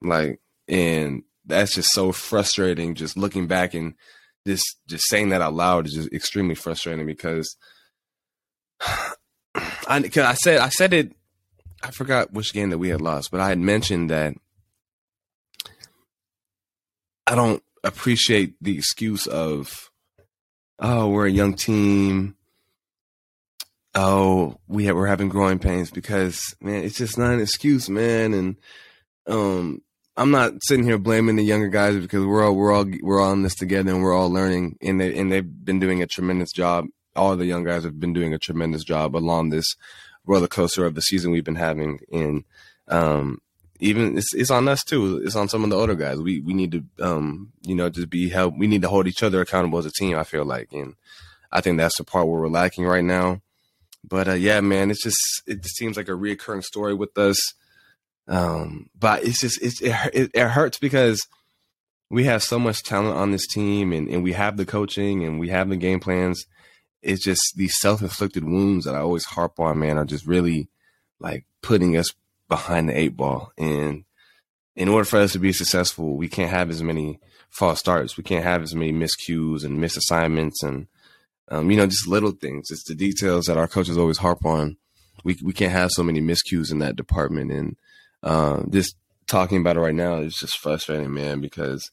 Like 0.00 0.40
and 0.68 1.22
that's 1.44 1.74
just 1.74 1.90
so 1.92 2.12
frustrating 2.12 2.94
just 2.94 3.16
looking 3.16 3.46
back 3.46 3.72
and 3.72 3.94
just 4.46 4.76
just 4.86 5.08
saying 5.08 5.30
that 5.30 5.40
out 5.40 5.54
loud 5.54 5.86
is 5.86 5.94
just 5.94 6.12
extremely 6.12 6.54
frustrating 6.54 7.06
because 7.06 7.56
I 9.86 10.02
cause 10.02 10.24
I 10.24 10.34
said 10.34 10.58
I 10.58 10.68
said 10.68 10.92
it 10.92 11.12
I 11.82 11.90
forgot 11.90 12.32
which 12.32 12.52
game 12.52 12.70
that 12.70 12.78
we 12.78 12.88
had 12.88 13.00
lost, 13.00 13.30
but 13.30 13.40
I 13.40 13.48
had 13.48 13.58
mentioned 13.58 14.10
that 14.10 14.34
I 17.26 17.34
don't 17.34 17.62
appreciate 17.84 18.54
the 18.60 18.76
excuse 18.76 19.26
of 19.26 19.90
oh, 20.78 21.08
we're 21.08 21.26
a 21.26 21.30
young 21.30 21.54
team. 21.54 22.36
Oh, 23.94 24.56
we 24.66 24.84
have, 24.84 24.96
we're 24.96 25.06
having 25.06 25.28
growing 25.28 25.58
pains 25.58 25.90
because 25.90 26.54
man, 26.60 26.84
it's 26.84 26.98
just 26.98 27.18
not 27.18 27.32
an 27.32 27.40
excuse, 27.40 27.88
man. 27.88 28.34
And 28.34 28.56
um, 29.26 29.82
I'm 30.16 30.30
not 30.30 30.54
sitting 30.62 30.84
here 30.84 30.98
blaming 30.98 31.36
the 31.36 31.44
younger 31.44 31.68
guys 31.68 31.96
because 31.96 32.24
we're 32.24 32.44
all 32.44 32.54
we're 32.54 32.72
all 32.72 32.86
we're 33.02 33.20
all 33.20 33.32
in 33.32 33.42
this 33.42 33.54
together 33.54 33.92
and 33.92 34.02
we're 34.02 34.14
all 34.14 34.32
learning, 34.32 34.78
and 34.82 35.00
they 35.00 35.16
and 35.16 35.30
they've 35.30 35.64
been 35.64 35.80
doing 35.80 36.02
a 36.02 36.06
tremendous 36.06 36.52
job. 36.52 36.86
All 37.18 37.36
the 37.36 37.46
young 37.46 37.64
guys 37.64 37.84
have 37.84 38.00
been 38.00 38.12
doing 38.12 38.32
a 38.32 38.38
tremendous 38.38 38.84
job 38.84 39.16
along 39.16 39.50
this 39.50 39.66
roller 40.26 40.48
coaster 40.48 40.86
of 40.86 40.94
the 40.94 41.02
season 41.02 41.32
we've 41.32 41.44
been 41.44 41.56
having. 41.56 42.00
And 42.12 42.44
um, 42.88 43.40
even 43.80 44.18
it's, 44.18 44.34
it's 44.34 44.50
on 44.50 44.68
us 44.68 44.82
too. 44.84 45.20
It's 45.24 45.36
on 45.36 45.48
some 45.48 45.64
of 45.64 45.70
the 45.70 45.76
older 45.76 45.94
guys. 45.94 46.18
We 46.18 46.40
we 46.40 46.54
need 46.54 46.72
to 46.72 46.84
um 47.00 47.52
you 47.62 47.74
know 47.74 47.88
just 47.88 48.10
be 48.10 48.28
help. 48.28 48.54
We 48.56 48.66
need 48.66 48.82
to 48.82 48.88
hold 48.88 49.06
each 49.06 49.22
other 49.22 49.40
accountable 49.40 49.78
as 49.78 49.86
a 49.86 49.92
team. 49.92 50.16
I 50.16 50.24
feel 50.24 50.44
like, 50.44 50.72
and 50.72 50.94
I 51.52 51.60
think 51.60 51.78
that's 51.78 51.96
the 51.96 52.04
part 52.04 52.26
where 52.26 52.40
we're 52.40 52.48
lacking 52.48 52.84
right 52.86 53.04
now. 53.04 53.40
But 54.04 54.28
uh, 54.28 54.34
yeah, 54.34 54.60
man, 54.60 54.90
it's 54.90 55.02
just 55.02 55.18
it 55.46 55.62
just 55.62 55.76
seems 55.76 55.96
like 55.96 56.08
a 56.08 56.12
reoccurring 56.12 56.64
story 56.64 56.94
with 56.94 57.16
us. 57.18 57.38
Um, 58.26 58.90
but 58.98 59.24
it's 59.24 59.40
just 59.40 59.62
it's 59.62 59.80
it, 59.80 59.94
it, 60.12 60.30
it 60.34 60.48
hurts 60.48 60.78
because 60.78 61.20
we 62.10 62.24
have 62.24 62.42
so 62.42 62.58
much 62.58 62.82
talent 62.82 63.16
on 63.16 63.30
this 63.30 63.46
team, 63.46 63.92
and 63.92 64.08
and 64.08 64.22
we 64.22 64.32
have 64.32 64.56
the 64.56 64.66
coaching 64.66 65.24
and 65.24 65.38
we 65.38 65.48
have 65.48 65.68
the 65.68 65.76
game 65.76 66.00
plans. 66.00 66.44
It's 67.02 67.22
just 67.22 67.54
these 67.56 67.78
self 67.78 68.02
inflicted 68.02 68.44
wounds 68.44 68.84
that 68.84 68.94
I 68.94 68.98
always 68.98 69.24
harp 69.24 69.60
on, 69.60 69.78
man, 69.78 69.98
are 69.98 70.04
just 70.04 70.26
really 70.26 70.68
like 71.20 71.44
putting 71.62 71.96
us 71.96 72.06
behind 72.48 72.88
the 72.88 72.98
eight 72.98 73.16
ball. 73.16 73.52
And 73.56 74.04
in 74.74 74.88
order 74.88 75.04
for 75.04 75.18
us 75.18 75.32
to 75.32 75.38
be 75.38 75.52
successful, 75.52 76.16
we 76.16 76.28
can't 76.28 76.50
have 76.50 76.70
as 76.70 76.82
many 76.82 77.20
false 77.50 77.78
starts. 77.78 78.16
We 78.16 78.24
can't 78.24 78.44
have 78.44 78.62
as 78.62 78.74
many 78.74 78.92
miscues 78.92 79.64
and 79.64 79.78
misassignments 79.78 80.62
and, 80.62 80.86
um, 81.50 81.70
you 81.70 81.76
know, 81.76 81.86
just 81.86 82.08
little 82.08 82.32
things. 82.32 82.70
It's 82.70 82.84
the 82.84 82.94
details 82.94 83.46
that 83.46 83.56
our 83.56 83.68
coaches 83.68 83.98
always 83.98 84.18
harp 84.18 84.44
on. 84.44 84.76
We, 85.24 85.36
we 85.42 85.52
can't 85.52 85.72
have 85.72 85.90
so 85.92 86.02
many 86.02 86.20
miscues 86.20 86.70
in 86.70 86.78
that 86.78 86.96
department. 86.96 87.50
And 87.50 87.76
um, 88.22 88.68
just 88.70 88.96
talking 89.26 89.60
about 89.60 89.76
it 89.76 89.80
right 89.80 89.94
now 89.94 90.18
is 90.18 90.34
just 90.34 90.58
frustrating, 90.58 91.12
man, 91.12 91.40
because 91.40 91.90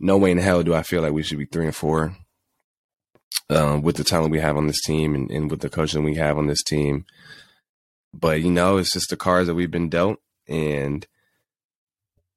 no 0.00 0.16
way 0.16 0.30
in 0.30 0.38
hell 0.38 0.62
do 0.62 0.74
I 0.74 0.82
feel 0.82 1.02
like 1.02 1.12
we 1.12 1.22
should 1.22 1.38
be 1.38 1.46
three 1.46 1.66
and 1.66 1.76
four 1.76 2.16
um, 3.50 3.82
with 3.82 3.96
the 3.96 4.04
talent 4.04 4.32
we 4.32 4.40
have 4.40 4.56
on 4.56 4.66
this 4.66 4.80
team 4.82 5.14
and, 5.14 5.30
and 5.30 5.50
with 5.50 5.60
the 5.60 5.70
coaching 5.70 6.04
we 6.04 6.16
have 6.16 6.38
on 6.38 6.46
this 6.46 6.62
team. 6.62 7.04
But 8.12 8.42
you 8.42 8.50
know, 8.50 8.76
it's 8.76 8.92
just 8.92 9.10
the 9.10 9.16
cards 9.16 9.48
that 9.48 9.54
we've 9.54 9.70
been 9.70 9.88
dealt, 9.88 10.18
and 10.48 11.06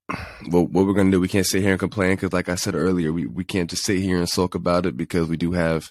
what 0.48 0.70
what 0.70 0.86
we're 0.86 0.94
gonna 0.94 1.10
do. 1.10 1.20
We 1.20 1.28
can't 1.28 1.46
sit 1.46 1.62
here 1.62 1.72
and 1.72 1.80
complain 1.80 2.16
because, 2.16 2.32
like 2.32 2.48
I 2.48 2.56
said 2.56 2.74
earlier, 2.74 3.12
we 3.12 3.26
we 3.26 3.44
can't 3.44 3.70
just 3.70 3.84
sit 3.84 3.98
here 3.98 4.18
and 4.18 4.28
sulk 4.28 4.54
about 4.54 4.86
it 4.86 4.96
because 4.96 5.28
we 5.28 5.36
do 5.36 5.52
have 5.52 5.90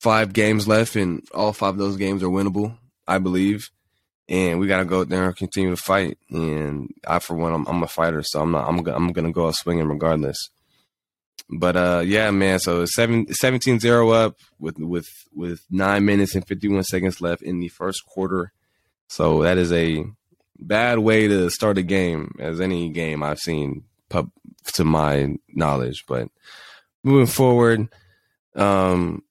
five 0.00 0.32
games 0.32 0.68
left, 0.68 0.96
and 0.96 1.26
all 1.34 1.52
five 1.52 1.74
of 1.74 1.78
those 1.78 1.96
games 1.96 2.22
are 2.22 2.28
winnable, 2.28 2.76
I 3.06 3.18
believe. 3.18 3.70
And 4.28 4.58
we 4.58 4.66
got 4.66 4.78
to 4.78 4.84
go 4.84 5.04
there 5.04 5.26
and 5.26 5.36
continue 5.36 5.70
to 5.70 5.76
fight. 5.76 6.18
And 6.30 6.92
I, 7.06 7.20
for 7.20 7.36
one, 7.36 7.52
I'm, 7.52 7.64
I'm 7.66 7.82
a 7.84 7.86
fighter, 7.86 8.24
so 8.24 8.42
I'm 8.42 8.50
not. 8.50 8.68
I'm 8.68 8.78
I'm 8.88 9.12
gonna 9.12 9.32
go 9.32 9.46
out 9.48 9.54
swinging 9.54 9.88
regardless. 9.88 10.50
But 11.48 11.76
uh, 11.76 12.02
yeah, 12.04 12.30
man. 12.30 12.58
So 12.58 12.84
7, 12.84 13.26
17-0 13.26 14.14
up 14.14 14.36
with 14.58 14.78
with 14.78 15.06
with 15.32 15.60
nine 15.70 16.04
minutes 16.04 16.34
and 16.34 16.46
fifty 16.46 16.68
one 16.68 16.82
seconds 16.82 17.20
left 17.20 17.42
in 17.42 17.60
the 17.60 17.68
first 17.68 18.04
quarter. 18.06 18.52
So 19.08 19.42
that 19.42 19.58
is 19.58 19.72
a 19.72 20.04
bad 20.58 20.98
way 20.98 21.28
to 21.28 21.50
start 21.50 21.78
a 21.78 21.82
game, 21.82 22.34
as 22.40 22.60
any 22.60 22.88
game 22.88 23.22
I've 23.22 23.38
seen, 23.38 23.84
pub, 24.08 24.30
to 24.74 24.84
my 24.84 25.36
knowledge. 25.48 26.04
But 26.08 26.28
moving 27.04 27.26
forward, 27.26 27.88
um, 28.56 29.22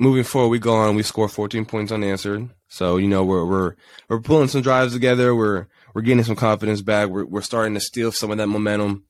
moving 0.00 0.24
forward, 0.24 0.48
we 0.48 0.58
go 0.58 0.74
on. 0.74 0.96
We 0.96 1.04
score 1.04 1.28
14 1.28 1.64
points 1.64 1.92
unanswered. 1.92 2.50
So 2.68 2.96
you 2.96 3.06
know 3.06 3.22
we're 3.22 3.44
we're 3.44 3.74
we're 4.08 4.20
pulling 4.20 4.48
some 4.48 4.62
drives 4.62 4.94
together. 4.94 5.34
We're 5.34 5.66
we're 5.94 6.02
getting 6.02 6.24
some 6.24 6.36
confidence 6.36 6.80
back. 6.80 7.08
We're 7.08 7.26
we're 7.26 7.42
starting 7.42 7.74
to 7.74 7.80
steal 7.80 8.10
some 8.10 8.30
of 8.30 8.38
that 8.38 8.48
momentum. 8.48 9.04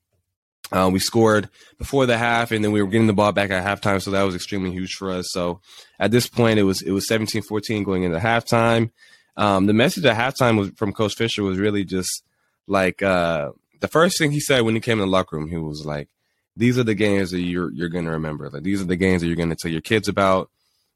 Uh, 0.71 0.88
we 0.90 0.99
scored 0.99 1.49
before 1.78 2.07
the 2.07 2.16
half, 2.16 2.50
and 2.50 2.64
then 2.64 2.73
we 2.73 2.81
were 2.81 2.88
getting 2.88 3.07
the 3.07 3.12
ball 3.12 3.33
back 3.33 3.50
at 3.50 3.64
halftime, 3.64 4.00
so 4.00 4.11
that 4.11 4.23
was 4.23 4.35
extremely 4.35 4.71
huge 4.71 4.95
for 4.95 5.11
us. 5.11 5.26
So 5.31 5.61
at 5.99 6.11
this 6.11 6.26
point, 6.26 6.59
it 6.59 6.62
was 6.62 6.81
it 6.83 6.92
was 6.92 7.09
17-14 7.09 7.85
going 7.85 8.04
into 8.04 8.19
halftime. 8.19 8.90
Um, 9.37 9.66
the 9.66 9.73
message 9.73 10.04
at 10.04 10.16
halftime 10.16 10.59
was 10.59 10.71
from 10.76 10.92
Coach 10.92 11.14
Fisher 11.14 11.42
was 11.42 11.59
really 11.59 11.85
just 11.85 12.23
like 12.66 13.02
uh, 13.02 13.50
the 13.81 13.88
first 13.88 14.19
thing 14.19 14.31
he 14.31 14.40
said 14.40 14.62
when 14.62 14.75
he 14.75 14.81
came 14.81 14.99
in 14.99 15.07
the 15.07 15.11
locker 15.11 15.37
room. 15.37 15.49
He 15.49 15.57
was 15.57 15.85
like, 15.85 16.09
"These 16.57 16.78
are 16.78 16.85
the 16.85 16.95
games 16.95 17.33
that 17.33 17.40
you're 17.40 17.71
you're 17.73 17.88
going 17.88 18.04
to 18.07 18.12
remember. 18.12 18.49
Like 18.49 18.62
these 18.62 18.81
are 18.81 18.87
the 18.87 18.97
games 18.97 19.21
that 19.21 19.26
you're 19.26 19.37
going 19.37 19.50
to 19.50 19.57
tell 19.57 19.71
your 19.71 19.81
kids 19.81 20.09
about, 20.09 20.50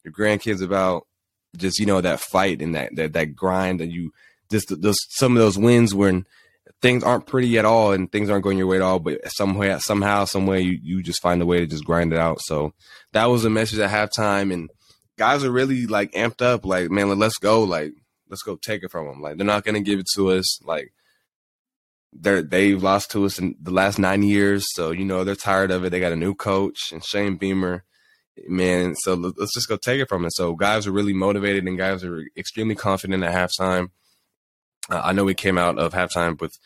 your 0.04 0.12
grandkids 0.12 0.62
about. 0.62 1.06
Just 1.56 1.78
you 1.78 1.86
know 1.86 2.00
that 2.00 2.20
fight 2.20 2.60
and 2.60 2.74
that 2.74 2.94
that 2.96 3.12
that 3.14 3.36
grind 3.36 3.80
that 3.80 3.90
you 3.90 4.12
just 4.50 4.68
those 4.80 4.98
some 5.10 5.32
of 5.32 5.38
those 5.38 5.58
wins 5.58 5.94
when." 5.94 6.24
Things 6.82 7.02
aren't 7.02 7.26
pretty 7.26 7.58
at 7.58 7.64
all 7.64 7.92
and 7.92 8.10
things 8.10 8.28
aren't 8.28 8.44
going 8.44 8.58
your 8.58 8.66
way 8.66 8.76
at 8.76 8.82
all, 8.82 8.98
but 8.98 9.20
somewhere, 9.32 9.78
somehow, 9.80 10.24
some 10.24 10.46
way, 10.46 10.60
you, 10.60 10.78
you 10.82 11.02
just 11.02 11.22
find 11.22 11.40
a 11.40 11.46
way 11.46 11.60
to 11.60 11.66
just 11.66 11.84
grind 11.84 12.12
it 12.12 12.18
out. 12.18 12.40
So 12.40 12.72
that 13.12 13.26
was 13.26 13.44
a 13.44 13.50
message 13.50 13.78
at 13.78 13.90
halftime, 13.90 14.52
and 14.52 14.70
guys 15.18 15.44
are 15.44 15.50
really 15.50 15.86
like 15.86 16.12
amped 16.12 16.42
up. 16.42 16.64
Like, 16.64 16.90
man, 16.90 17.18
let's 17.18 17.38
go. 17.38 17.62
Like, 17.62 17.92
let's 18.28 18.42
go 18.42 18.56
take 18.56 18.82
it 18.82 18.90
from 18.90 19.06
them. 19.06 19.20
Like, 19.20 19.36
they're 19.36 19.46
not 19.46 19.64
gonna 19.64 19.80
give 19.80 19.98
it 19.98 20.06
to 20.14 20.30
us. 20.30 20.62
Like, 20.64 20.92
they're 22.12 22.42
they've 22.42 22.82
lost 22.82 23.10
to 23.12 23.24
us 23.24 23.38
in 23.38 23.54
the 23.60 23.70
last 23.70 23.98
nine 23.98 24.22
years, 24.22 24.66
so 24.74 24.90
you 24.90 25.04
know 25.04 25.24
they're 25.24 25.34
tired 25.34 25.70
of 25.70 25.84
it. 25.84 25.90
They 25.90 26.00
got 26.00 26.12
a 26.12 26.16
new 26.16 26.34
coach 26.34 26.92
and 26.92 27.04
Shane 27.04 27.36
Beamer. 27.36 27.84
Man, 28.48 28.94
so 28.96 29.14
let's 29.14 29.54
just 29.54 29.68
go 29.68 29.78
take 29.78 29.98
it 29.98 30.10
from 30.10 30.26
it. 30.26 30.34
So 30.34 30.54
guys 30.54 30.86
are 30.86 30.92
really 30.92 31.14
motivated 31.14 31.66
and 31.66 31.78
guys 31.78 32.04
are 32.04 32.22
extremely 32.36 32.74
confident 32.74 33.24
at 33.24 33.32
halftime. 33.32 33.88
Uh, 34.90 35.00
I 35.04 35.12
know 35.12 35.24
we 35.24 35.34
came 35.34 35.58
out 35.58 35.78
of 35.78 35.92
halftime 35.92 36.40
with 36.40 36.56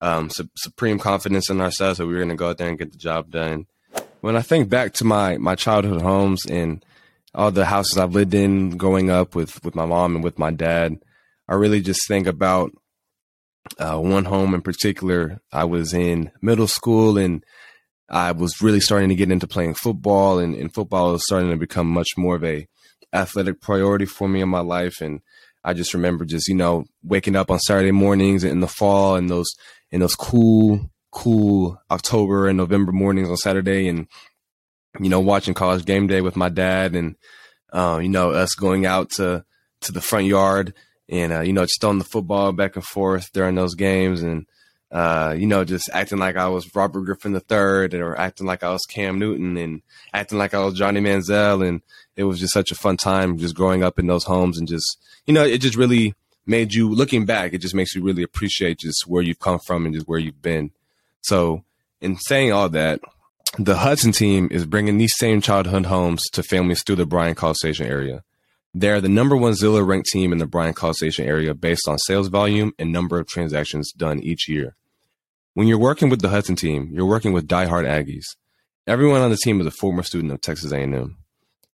um, 0.00 0.30
su- 0.30 0.50
supreme 0.56 0.98
confidence 0.98 1.50
in 1.50 1.60
ourselves 1.60 1.98
that 1.98 2.06
we 2.06 2.12
were 2.12 2.18
going 2.18 2.30
to 2.30 2.36
go 2.36 2.50
out 2.50 2.58
there 2.58 2.68
and 2.68 2.78
get 2.78 2.92
the 2.92 2.98
job 2.98 3.30
done. 3.30 3.66
When 4.20 4.36
I 4.36 4.42
think 4.42 4.68
back 4.68 4.92
to 4.94 5.04
my 5.04 5.38
my 5.38 5.54
childhood 5.54 6.02
homes 6.02 6.44
and 6.46 6.84
all 7.34 7.50
the 7.50 7.66
houses 7.66 7.96
I've 7.96 8.14
lived 8.14 8.34
in 8.34 8.76
growing 8.76 9.10
up 9.10 9.34
with 9.34 9.64
with 9.64 9.74
my 9.74 9.86
mom 9.86 10.14
and 10.16 10.24
with 10.24 10.38
my 10.38 10.50
dad, 10.50 10.98
I 11.48 11.54
really 11.54 11.80
just 11.80 12.06
think 12.06 12.26
about 12.26 12.72
uh, 13.78 13.98
one 13.98 14.26
home 14.26 14.54
in 14.54 14.62
particular. 14.62 15.40
I 15.52 15.64
was 15.64 15.94
in 15.94 16.30
middle 16.42 16.68
school 16.68 17.16
and 17.16 17.44
I 18.10 18.32
was 18.32 18.60
really 18.60 18.80
starting 18.80 19.08
to 19.10 19.14
get 19.14 19.30
into 19.30 19.46
playing 19.46 19.74
football, 19.74 20.38
and, 20.40 20.54
and 20.54 20.74
football 20.74 21.12
was 21.12 21.24
starting 21.24 21.50
to 21.50 21.56
become 21.56 21.86
much 21.86 22.08
more 22.16 22.36
of 22.36 22.44
a 22.44 22.66
athletic 23.12 23.60
priority 23.60 24.04
for 24.04 24.28
me 24.28 24.40
in 24.40 24.48
my 24.48 24.60
life. 24.60 25.00
And 25.00 25.20
I 25.62 25.74
just 25.74 25.94
remember 25.94 26.24
just 26.24 26.48
you 26.48 26.54
know 26.54 26.84
waking 27.02 27.36
up 27.36 27.50
on 27.50 27.58
Saturday 27.60 27.92
mornings 27.92 28.44
in 28.44 28.60
the 28.60 28.68
fall 28.68 29.16
and 29.16 29.28
those 29.28 29.50
in 29.90 30.00
those 30.00 30.14
cool 30.14 30.90
cool 31.12 31.80
October 31.90 32.48
and 32.48 32.56
November 32.56 32.92
mornings 32.92 33.28
on 33.28 33.36
Saturday 33.36 33.88
and 33.88 34.06
you 34.98 35.08
know 35.08 35.20
watching 35.20 35.54
college 35.54 35.84
game 35.84 36.06
day 36.06 36.20
with 36.20 36.36
my 36.36 36.48
dad 36.48 36.94
and 36.94 37.16
uh, 37.72 37.98
you 38.02 38.08
know 38.08 38.30
us 38.30 38.54
going 38.54 38.86
out 38.86 39.10
to 39.10 39.44
to 39.82 39.92
the 39.92 40.00
front 40.00 40.26
yard 40.26 40.74
and 41.08 41.32
uh, 41.32 41.40
you 41.40 41.52
know 41.52 41.64
just 41.64 41.80
throwing 41.80 41.98
the 41.98 42.04
football 42.04 42.52
back 42.52 42.76
and 42.76 42.84
forth 42.84 43.30
during 43.32 43.54
those 43.54 43.74
games 43.74 44.22
and 44.22 44.46
uh, 44.92 45.36
you 45.38 45.46
know 45.46 45.64
just 45.64 45.88
acting 45.92 46.18
like 46.18 46.36
I 46.36 46.48
was 46.48 46.74
Robert 46.74 47.02
Griffin 47.02 47.34
III 47.34 48.00
or 48.00 48.18
acting 48.18 48.46
like 48.46 48.64
I 48.64 48.70
was 48.70 48.82
Cam 48.88 49.18
Newton 49.18 49.56
and 49.56 49.82
acting 50.12 50.38
like 50.38 50.52
I 50.52 50.64
was 50.64 50.74
Johnny 50.74 51.00
Manziel. 51.00 51.66
And 51.66 51.82
it 52.16 52.24
was 52.24 52.40
just 52.40 52.52
such 52.52 52.72
a 52.72 52.76
fun 52.76 52.96
time 52.96 53.38
just 53.38 53.54
growing 53.54 53.82
up 53.82 53.98
in 53.98 54.06
those 54.06 54.24
homes 54.24 54.58
and 54.58 54.66
just 54.66 54.98
you 55.26 55.34
know 55.34 55.44
it 55.44 55.58
just 55.58 55.76
really 55.76 56.14
made 56.46 56.74
you 56.74 56.92
looking 56.92 57.24
back 57.24 57.52
it 57.52 57.58
just 57.58 57.74
makes 57.74 57.94
you 57.94 58.02
really 58.02 58.24
appreciate 58.24 58.78
just 58.78 59.06
where 59.06 59.22
you've 59.22 59.38
come 59.38 59.60
from 59.64 59.86
and 59.86 59.94
just 59.94 60.08
where 60.08 60.18
you've 60.18 60.42
been. 60.42 60.72
So 61.22 61.62
in 62.00 62.16
saying 62.16 62.52
all 62.52 62.68
that 62.70 63.00
the 63.58 63.78
hudson 63.78 64.12
team 64.12 64.48
is 64.50 64.66
bringing 64.66 64.98
these 64.98 65.16
same 65.16 65.40
childhood 65.40 65.86
homes 65.86 66.24
to 66.30 66.42
families 66.42 66.82
through 66.82 66.96
the 66.96 67.06
bryan 67.06 67.34
college 67.34 67.58
station 67.58 67.86
area. 67.86 68.24
They're 68.72 69.00
the 69.00 69.08
number 69.08 69.36
one 69.36 69.52
zillow 69.52 69.86
ranked 69.86 70.08
team 70.10 70.32
in 70.32 70.38
the 70.38 70.46
bryan 70.46 70.74
college 70.74 70.96
station 70.96 71.26
area 71.26 71.54
based 71.54 71.86
on 71.86 71.98
sales 71.98 72.26
volume 72.26 72.72
and 72.76 72.92
number 72.92 73.20
of 73.20 73.28
transactions 73.28 73.92
done 73.92 74.18
each 74.20 74.48
year 74.48 74.74
when 75.54 75.66
you're 75.66 75.78
working 75.78 76.08
with 76.08 76.20
the 76.20 76.28
hudson 76.28 76.56
team 76.56 76.90
you're 76.92 77.06
working 77.06 77.32
with 77.32 77.48
diehard 77.48 77.86
aggies 77.86 78.26
everyone 78.86 79.20
on 79.20 79.30
the 79.30 79.36
team 79.36 79.60
is 79.60 79.66
a 79.66 79.70
former 79.70 80.02
student 80.02 80.32
of 80.32 80.40
texas 80.40 80.72
a&m 80.72 81.16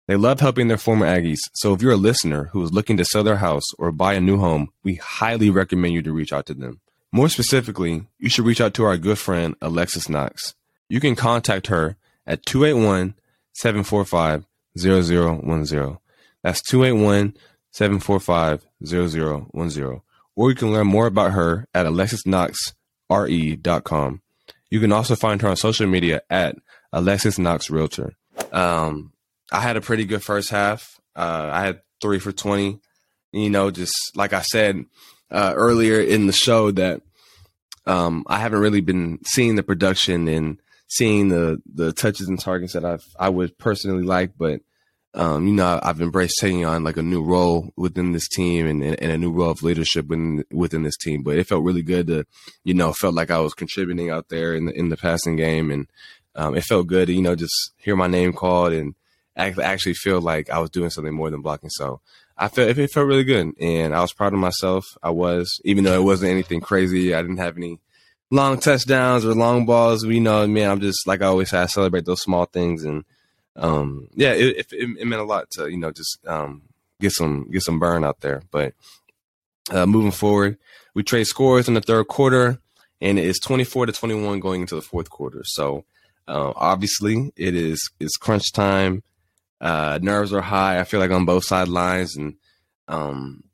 they 0.07 0.17
love 0.17 0.41
helping 0.41 0.69
their 0.69 0.77
former 0.77 1.07
Aggies, 1.07 1.39
so 1.55 1.73
if 1.73 1.81
you're 1.81 1.93
a 1.93 1.97
listener 1.97 2.51
who 2.53 2.63
is 2.63 2.73
looking 2.73 2.99
to 2.99 3.07
sell 3.07 3.25
their 3.25 3.39
house 3.39 3.65
or 3.79 3.91
buy 3.91 4.13
a 4.15 4.21
new 4.21 4.39
home, 4.39 4.69
we 4.83 4.97
highly 4.97 5.49
recommend 5.49 5.95
you 5.95 6.03
to 6.03 6.13
reach 6.13 6.33
out 6.33 6.45
to 6.47 6.55
them. 6.55 6.81
More 7.11 7.31
specifically, 7.31 8.07
you 8.19 8.29
should 8.29 8.45
reach 8.45 8.61
out 8.61 8.75
to 8.75 8.85
our 8.85 8.99
good 8.99 9.19
friend 9.19 9.55
Alexis 9.63 10.09
Knox. 10.09 10.55
You 10.91 11.01
can 11.01 11.17
contact 11.17 11.69
her 11.69 11.97
at 12.27 12.45
281 12.45 13.15
745 13.55 14.45
0010. 14.77 15.99
That's 16.43 16.61
281 16.63 17.35
745 17.71 18.67
0010. 18.85 20.01
Or 20.37 20.51
you 20.51 20.57
can 20.57 20.73
learn 20.73 20.87
more 20.87 21.07
about 21.07 21.33
her 21.33 21.67
at 21.73 21.87
alexisknoxre.com. 23.11 24.21
You 24.71 24.81
can 24.81 24.93
also 24.93 25.15
find 25.15 25.41
her 25.43 25.49
on 25.49 25.57
social 25.57 25.87
media 25.87 26.23
at 26.29 26.57
Alexis 26.93 27.39
Knox 27.39 27.71
Realtor. 27.71 28.15
Um, 28.53 29.13
I 29.53 29.61
had 29.61 29.77
a 29.77 29.81
pretty 29.81 30.05
good 30.05 30.23
first 30.23 30.51
half. 30.51 31.01
Uh, 31.15 31.51
I 31.53 31.65
had 31.65 31.81
three 32.01 32.19
for 32.19 32.33
20. 32.33 32.81
You 33.33 33.51
know, 33.51 33.71
just 33.71 33.95
like 34.17 34.33
I 34.33 34.43
said 34.43 34.85
uh, 35.31 35.53
earlier 35.57 36.01
in 36.01 36.27
the 36.27 36.33
show, 36.33 36.71
that 36.73 37.03
um, 37.87 38.25
I 38.27 38.39
haven't 38.39 38.61
really 38.61 38.81
been 38.81 39.19
seeing 39.25 39.57
the 39.57 39.63
production 39.63 40.29
and 40.29 40.61
seeing 40.89 41.29
the 41.29 41.61
the 41.73 41.93
touches 41.93 42.29
and 42.29 42.39
targets 42.39 42.75
that 42.75 42.85
I've, 42.85 43.05
I 43.19 43.29
would 43.29 43.59
personally 43.59 44.05
like, 44.05 44.33
but 44.39 44.61
um, 45.15 45.47
you 45.47 45.55
know, 45.55 45.79
I've 45.83 46.01
embraced 46.01 46.39
taking 46.41 46.65
on 46.65 46.83
like 46.83 46.97
a 46.97 47.03
new 47.03 47.23
role 47.23 47.73
within 47.77 48.13
this 48.13 48.29
team 48.29 48.67
and, 48.67 48.83
and, 48.83 49.01
and, 49.01 49.13
a 49.13 49.19
new 49.19 49.31
role 49.31 49.51
of 49.51 49.63
leadership 49.63 50.09
within, 50.09 50.45
within 50.51 50.83
this 50.83 50.97
team. 50.97 51.23
But 51.23 51.39
it 51.39 51.47
felt 51.47 51.63
really 51.63 51.83
good 51.83 52.09
to, 52.09 52.27
you 52.65 52.75
know, 52.75 52.93
felt 52.93 53.15
like 53.15 53.31
I 53.31 53.39
was 53.39 53.55
contributing 53.55 54.11
out 54.11 54.29
there 54.29 54.55
in 54.55 54.67
the, 54.67 54.73
in 54.73 54.89
the 54.89 54.97
passing 54.97 55.37
game. 55.37 55.71
And 55.71 55.87
um, 56.35 56.57
it 56.57 56.65
felt 56.65 56.89
good 56.89 57.07
to, 57.07 57.13
you 57.13 57.23
know, 57.23 57.37
just 57.37 57.73
hear 57.77 57.95
my 57.95 58.09
name 58.09 58.33
called 58.33 58.73
and 58.73 58.97
actually 59.37 59.95
feel 59.95 60.21
like 60.21 60.51
I 60.51 60.59
was 60.59 60.71
doing 60.71 60.91
something 60.91 61.15
more 61.15 61.31
than 61.31 61.43
blocking. 61.43 61.71
So 61.71 62.01
I 62.37 62.49
felt 62.49 62.77
it 62.77 62.91
felt 62.91 63.07
really 63.07 63.25
good, 63.25 63.53
and 63.61 63.95
I 63.95 64.01
was 64.01 64.13
proud 64.13 64.33
of 64.33 64.41
myself. 64.41 64.97
I 65.03 65.11
was, 65.11 65.61
even 65.65 65.85
though 65.85 65.95
it 65.95 66.05
wasn't 66.05 66.33
anything 66.33 66.61
crazy. 66.61 67.15
I 67.15 67.23
didn't 67.23 67.37
have 67.37 67.57
any 67.57 67.79
long 68.31 68.59
touchdowns 68.59 69.25
or 69.25 69.35
long 69.35 69.67
balls. 69.67 70.03
You 70.05 70.21
know, 70.21 70.47
man, 70.47 70.71
I'm 70.71 70.81
just 70.81 71.07
like 71.07 71.23
I 71.23 71.27
always 71.27 71.51
say, 71.51 71.59
I 71.59 71.67
celebrate 71.67 72.07
those 72.07 72.23
small 72.23 72.47
things, 72.47 72.83
and 72.83 73.05
um, 73.57 74.09
yeah, 74.15 74.33
it, 74.33 74.57
it, 74.59 74.67
it, 74.73 75.07
meant 75.07 75.23
a 75.23 75.25
lot 75.25 75.51
to 75.53 75.69
you 75.69 75.77
know 75.77 75.93
just 75.93 76.19
um, 76.27 76.63
get 77.01 77.13
some 77.13 77.51
get 77.51 77.63
some 77.63 77.79
burn 77.79 78.05
out 78.05 78.21
there. 78.21 78.43
But 78.51 78.75
uh, 79.71 79.87
moving 79.87 80.11
forward. 80.11 80.59
We 80.95 81.03
trade 81.03 81.27
scores 81.27 81.69
in 81.69 81.75
the 81.75 81.81
third 81.81 82.09
quarter, 82.09 82.59
and 83.01 83.19
it 83.19 83.25
is 83.25 83.39
24 83.39 83.87
to 83.87 83.93
21 83.93 84.41
going 84.41 84.63
into 84.63 84.75
the 84.75 84.83
fourth 84.83 85.11
quarter. 85.11 85.43
So 85.45 85.85
uh, 86.29 86.53
obviously, 86.57 87.33
it 87.37 87.55
is 87.55 87.91
it's 88.01 88.17
crunch 88.17 88.53
time. 88.53 89.03
Uh, 89.61 89.99
nerves 90.03 90.33
are 90.33 90.43
high. 90.43 90.79
I 90.79 90.85
feel 90.85 91.01
like 91.01 91.11
on 91.11 91.25
both 91.25 91.45
sidelines, 91.45 92.17
and 92.17 92.35
um, 92.89 93.45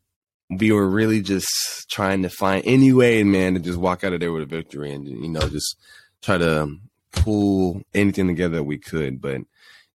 we 0.48 0.72
were 0.72 0.88
really 0.88 1.22
just 1.22 1.48
trying 1.90 2.22
to 2.22 2.30
find 2.30 2.62
any 2.66 2.92
way, 2.92 3.22
man, 3.22 3.54
to 3.54 3.60
just 3.60 3.78
walk 3.78 4.02
out 4.02 4.12
of 4.12 4.20
there 4.20 4.32
with 4.32 4.42
a 4.42 4.46
victory, 4.46 4.92
and 4.92 5.06
you 5.06 5.28
know, 5.28 5.48
just 5.48 5.76
try 6.22 6.38
to 6.38 6.76
pull 7.12 7.82
anything 7.94 8.26
together 8.26 8.62
we 8.62 8.78
could. 8.78 9.20
But 9.20 9.42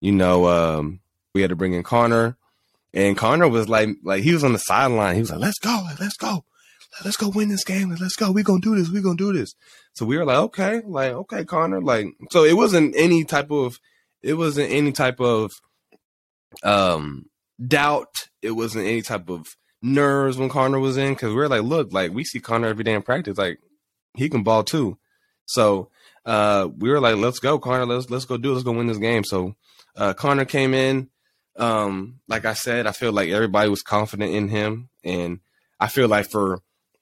you 0.03 0.12
know, 0.12 0.48
um, 0.50 1.00
we 1.33 1.39
had 1.39 1.51
to 1.51 1.55
bring 1.55 1.74
in 1.74 1.81
Conner, 1.81 2.36
and 2.93 3.15
Conner 3.15 3.48
was 3.48 3.69
like, 3.69 3.88
like 4.03 4.22
he 4.22 4.33
was 4.33 4.43
on 4.43 4.51
the 4.51 4.60
sideline. 4.60 5.15
He 5.15 5.22
was 5.22 5.31
like, 5.31 5.39
"Let's 5.39 5.60
go, 5.60 5.88
let's 5.98 6.17
go, 6.17 6.43
let's 7.05 7.15
go 7.15 7.29
win 7.29 7.48
this 7.48 7.63
game. 7.63 7.89
Let's 7.89 8.17
go. 8.17 8.29
We're 8.29 8.43
gonna 8.43 8.60
do 8.60 8.75
this. 8.75 8.89
We're 8.89 9.01
gonna 9.01 9.15
do 9.15 9.31
this." 9.31 9.53
So 9.93 10.05
we 10.05 10.17
were 10.17 10.25
like, 10.25 10.39
"Okay, 10.39 10.81
like 10.86 11.13
okay, 11.13 11.45
Conner." 11.45 11.81
Like, 11.81 12.07
so 12.31 12.43
it 12.43 12.57
wasn't 12.57 12.95
any 12.98 13.24
type 13.24 13.50
of, 13.50 13.79
it 14.22 14.33
wasn't 14.33 14.72
any 14.72 14.91
type 14.91 15.22
of, 15.22 15.51
um, 16.63 17.27
doubt. 17.65 18.27
It 18.41 18.51
wasn't 18.51 18.86
any 18.86 19.03
type 19.03 19.29
of 19.29 19.55
nerves 19.81 20.38
when 20.38 20.50
Conner 20.50 20.79
was 20.79 20.98
in 20.98 21.13
because 21.13 21.33
we 21.33 21.41
are 21.43 21.48
like, 21.48 21.63
look, 21.63 21.93
like 21.93 22.12
we 22.12 22.25
see 22.25 22.41
Conner 22.41 22.67
every 22.67 22.83
day 22.83 22.93
in 22.93 23.03
practice, 23.03 23.38
like 23.38 23.60
he 24.17 24.27
can 24.27 24.43
ball 24.43 24.65
too. 24.65 24.98
So 25.45 25.91
uh, 26.25 26.67
we 26.77 26.89
were 26.89 27.00
like, 27.00 27.15
let's 27.15 27.39
go, 27.39 27.57
Conner. 27.57 27.86
Let's 27.86 28.10
let's 28.10 28.25
go 28.25 28.36
do. 28.36 28.51
It. 28.51 28.55
Let's 28.55 28.65
go 28.65 28.74
win 28.74 28.88
this 28.88 28.98
game. 28.98 29.24
So 29.24 29.55
uh, 29.95 30.13
Conner 30.13 30.45
came 30.45 30.73
in. 30.73 31.09
Um, 31.55 32.19
like 32.27 32.45
I 32.45 32.53
said, 32.53 32.88
I 32.88 32.91
feel 32.91 33.12
like 33.12 33.29
everybody 33.29 33.69
was 33.69 33.83
confident 33.83 34.33
in 34.33 34.47
him, 34.47 34.89
and 35.03 35.39
I 35.79 35.88
feel 35.88 36.07
like 36.07 36.29
for 36.29 36.62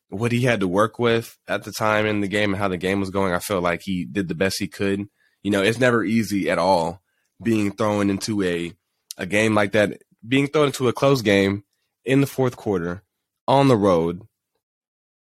what 0.09 0.33
he 0.33 0.41
had 0.41 0.59
to 0.59 0.67
work 0.67 0.99
with 0.99 1.37
at 1.47 1.63
the 1.63 1.71
time 1.71 2.05
in 2.05 2.19
the 2.19 2.27
game 2.27 2.53
and 2.53 2.61
how 2.61 2.67
the 2.67 2.77
game 2.77 2.99
was 2.99 3.09
going, 3.09 3.33
I 3.33 3.39
felt 3.39 3.63
like 3.63 3.81
he 3.83 4.03
did 4.03 4.27
the 4.27 4.35
best 4.35 4.59
he 4.59 4.67
could. 4.67 5.07
You 5.41 5.51
know, 5.51 5.61
it's 5.61 5.79
never 5.79 6.03
easy 6.03 6.49
at 6.49 6.57
all 6.57 7.01
being 7.41 7.71
thrown 7.71 8.09
into 8.09 8.43
a 8.43 8.73
a 9.17 9.25
game 9.25 9.55
like 9.55 9.71
that, 9.71 10.01
being 10.27 10.47
thrown 10.47 10.67
into 10.67 10.87
a 10.87 10.93
close 10.93 11.21
game 11.21 11.63
in 12.03 12.21
the 12.21 12.27
fourth 12.27 12.57
quarter 12.57 13.03
on 13.47 13.67
the 13.67 13.77
road 13.77 14.21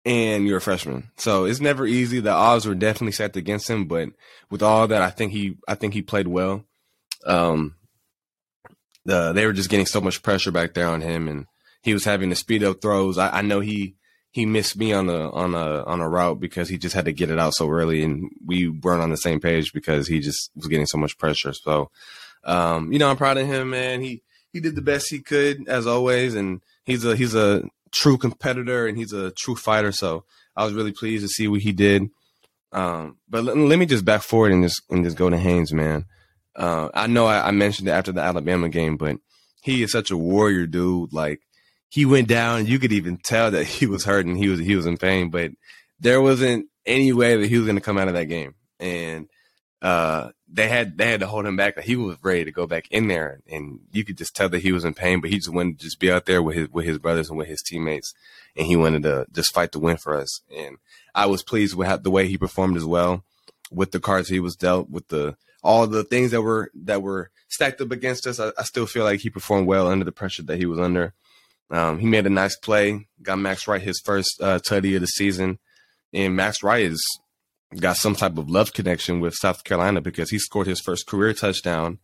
and 0.07 0.47
you're 0.47 0.59
a 0.59 0.63
freshman. 0.63 1.11
So 1.17 1.45
it's 1.45 1.61
never 1.61 1.85
easy. 1.85 2.21
The 2.21 2.31
odds 2.31 2.65
were 2.65 2.77
definitely 2.77 3.13
set 3.13 3.37
against 3.37 3.69
him, 3.69 3.87
but 3.87 4.11
with 4.51 4.63
all 4.63 4.87
that, 4.87 5.03
I 5.03 5.11
think 5.11 5.33
he 5.33 5.57
I 5.67 5.75
think 5.75 5.95
he 5.95 6.03
played 6.03 6.29
well. 6.29 6.65
Um 7.25 7.75
the 9.05 9.33
they 9.33 9.47
were 9.47 9.53
just 9.53 9.71
getting 9.71 9.87
so 9.87 10.01
much 10.01 10.23
pressure 10.23 10.51
back 10.51 10.75
there 10.75 10.89
on 10.89 11.01
him 11.01 11.29
and 11.29 11.47
he 11.83 11.93
was 11.95 12.05
having 12.05 12.29
the 12.31 12.37
speed 12.37 12.65
up 12.65 12.83
throws. 12.83 13.19
I, 13.19 13.39
I 13.39 13.43
know 13.43 13.61
he 13.61 13.95
he 14.33 14.45
missed 14.45 14.77
me 14.77 14.93
on 14.93 15.09
a 15.09 15.31
on 15.31 15.55
a 15.55 15.85
on 15.85 16.01
a 16.01 16.09
route 16.09 16.41
because 16.41 16.69
he 16.69 16.79
just 16.79 16.95
had 16.95 17.05
to 17.07 17.13
get 17.13 17.31
it 17.31 17.39
out 17.39 17.55
so 17.55 17.71
early 17.71 18.03
and 18.03 18.31
we 18.45 18.69
weren't 18.69 19.03
on 19.03 19.11
the 19.11 19.17
same 19.17 19.41
page 19.41 19.73
because 19.73 20.09
he 20.09 20.21
just 20.21 20.51
was 20.57 20.67
getting 20.67 20.87
so 20.87 20.99
much 20.99 21.17
pressure. 21.17 21.53
So 21.53 21.91
um, 22.45 22.93
you 22.93 22.99
know, 22.99 23.11
I'm 23.11 23.17
proud 23.17 23.39
of 23.39 23.47
him, 23.47 23.71
man. 23.71 24.03
He 24.03 24.23
he 24.53 24.61
did 24.61 24.75
the 24.75 24.83
best 24.83 25.11
he 25.11 25.21
could 25.21 25.69
as 25.69 25.87
always, 25.87 26.35
and 26.35 26.63
he's 26.85 27.05
a 27.05 27.17
he's 27.17 27.35
a 27.35 27.63
true 27.93 28.19
competitor 28.19 28.87
and 28.87 28.97
he's 28.97 29.13
a 29.13 29.31
true 29.33 29.57
fighter. 29.57 29.93
So 29.93 30.25
I 30.57 30.65
was 30.65 30.75
really 30.75 30.93
pleased 30.93 31.25
to 31.25 31.29
see 31.29 31.49
what 31.49 31.61
he 31.61 31.73
did. 31.73 32.09
Um, 32.73 33.19
but 33.29 33.45
let, 33.45 33.57
let, 33.57 33.79
me 33.79 33.87
just 33.87 34.05
back 34.05 34.23
forward 34.23 34.53
and 34.53 34.63
just 34.63 34.83
and 34.91 35.05
just 35.05 35.17
go 35.17 35.31
to 35.31 35.37
Haynes, 35.37 35.73
man. 35.73 36.05
Uh, 36.57 36.89
I 36.95 37.07
know 37.07 37.27
I, 37.27 37.49
I, 37.49 37.51
mentioned 37.51 37.89
it 37.89 37.93
after 37.93 38.13
the 38.13 38.23
Alabama 38.23 38.71
game, 38.71 38.97
but 38.97 39.19
he 39.63 39.83
is 39.83 39.93
such 39.93 40.11
a 40.11 40.17
warrior, 40.17 40.67
dude. 40.67 41.13
Like 41.13 41.43
he 41.91 42.07
went 42.07 42.29
down, 42.29 42.67
you 42.67 42.79
could 42.79 42.93
even 42.93 43.19
tell 43.19 43.51
that 43.51 43.65
he 43.67 43.87
was 43.87 44.05
hurting. 44.05 44.37
He 44.37 44.49
was 44.49 44.61
he 44.61 44.75
was 44.75 44.87
in 44.87 44.97
pain, 44.97 45.31
but 45.31 45.51
there 46.01 46.23
wasn't 46.23 46.69
any 46.87 47.13
way 47.13 47.37
that 47.37 47.49
he 47.49 47.59
was 47.59 47.67
going 47.67 47.77
to 47.77 47.83
come 47.83 47.99
out 47.99 48.09
of 48.09 48.15
that 48.15 48.25
game. 48.25 48.55
And 48.81 49.29
uh, 49.83 50.31
they 50.49 50.69
had 50.69 50.97
they 50.97 51.11
had 51.11 51.21
to 51.21 51.27
hold 51.27 51.47
him 51.47 51.57
back. 51.57 51.79
He 51.81 51.97
was 51.97 52.17
ready 52.23 52.45
to 52.45 52.53
go 52.53 52.67
back 52.67 52.87
in 52.91 53.09
there, 53.09 53.41
and 53.51 53.81
you 53.93 54.05
could 54.05 54.17
just 54.17 54.35
tell 54.35 54.49
that 54.49 54.63
he 54.63 54.73
was 54.73 54.85
in 54.85 54.95
pain. 54.95 55.21
But 55.21 55.31
he 55.31 55.37
just 55.37 55.53
wanted 55.53 55.79
to 55.79 55.85
just 55.85 56.01
be 56.01 56.11
out 56.11 56.27
there 56.27 56.43
with 56.43 56.57
his 56.57 56.71
with 56.71 56.87
his 56.87 56.99
brothers 56.99 57.29
and 57.29 57.39
with 57.39 57.49
his 57.49 57.63
teammates, 57.63 58.15
and 58.57 58.67
he 58.67 58.77
wanted 58.77 59.03
to 59.03 59.27
just 59.33 59.53
fight 59.53 59.73
to 59.73 59.79
win 59.79 59.97
for 59.97 60.17
us. 60.17 60.41
And 60.55 60.79
I 61.15 61.27
was 61.27 61.43
pleased 61.43 61.75
with 61.75 61.89
how, 61.89 61.97
the 61.99 62.11
way 62.11 62.27
he 62.27 62.39
performed 62.39 62.77
as 62.77 62.85
well, 62.85 63.25
with 63.71 63.93
the 63.93 64.01
cards 64.01 64.29
he 64.29 64.41
was 64.41 64.57
dealt, 64.57 64.89
with 64.89 65.09
the 65.09 65.37
all 65.63 65.87
the 65.87 66.05
things 66.05 66.31
that 66.31 66.43
were 66.43 66.71
that 66.75 67.03
were 67.03 67.31
stacked 67.49 67.81
up 67.81 67.91
against 67.91 68.27
us. 68.27 68.41
I, 68.41 68.51
I 68.59 68.65
still 68.65 68.87
feel 68.87 69.05
like 69.05 69.21
he 69.21 69.31
performed 69.31 69.67
well 69.67 69.89
under 69.89 70.05
the 70.05 70.13
pressure 70.13 70.43
that 70.45 70.59
he 70.59 70.67
was 70.67 70.79
under. 70.79 71.15
Um, 71.71 71.99
he 71.99 72.07
made 72.07 72.27
a 72.27 72.31
nice 72.31 72.57
play, 72.57 73.09
got 73.23 73.39
Max 73.39 73.67
Wright 73.67 73.83
his 73.83 74.01
first 74.05 74.41
uh, 74.41 74.59
tutty 74.61 74.95
of 74.95 75.01
the 75.01 75.07
season, 75.09 75.59
and 76.13 76.37
Max 76.37 76.63
Wright 76.63 76.85
is 76.85 77.03
got 77.77 77.97
some 77.97 78.15
type 78.15 78.39
of 78.39 78.49
love 78.49 78.73
connection 78.73 79.21
with 79.21 79.35
South 79.35 79.65
Carolina 79.65 80.01
because 80.01 80.31
he 80.31 80.39
scored 80.39 80.67
his 80.67 80.81
first 80.81 81.07
career 81.07 81.33
touchdown 81.33 81.99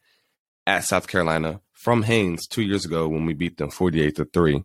at 0.67 0.85
South 0.85 1.07
Carolina 1.07 1.61
from 1.73 2.03
Haynes 2.03 2.47
two 2.47 2.63
years 2.63 2.85
ago 2.85 3.09
when 3.09 3.27
we 3.27 3.35
beat 3.35 3.57
them 3.59 3.71
48 3.71 4.17
to 4.17 4.25
3. 4.25 4.65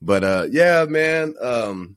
But 0.00 0.24
uh 0.24 0.46
yeah, 0.50 0.84
man, 0.88 1.34
um 1.40 1.96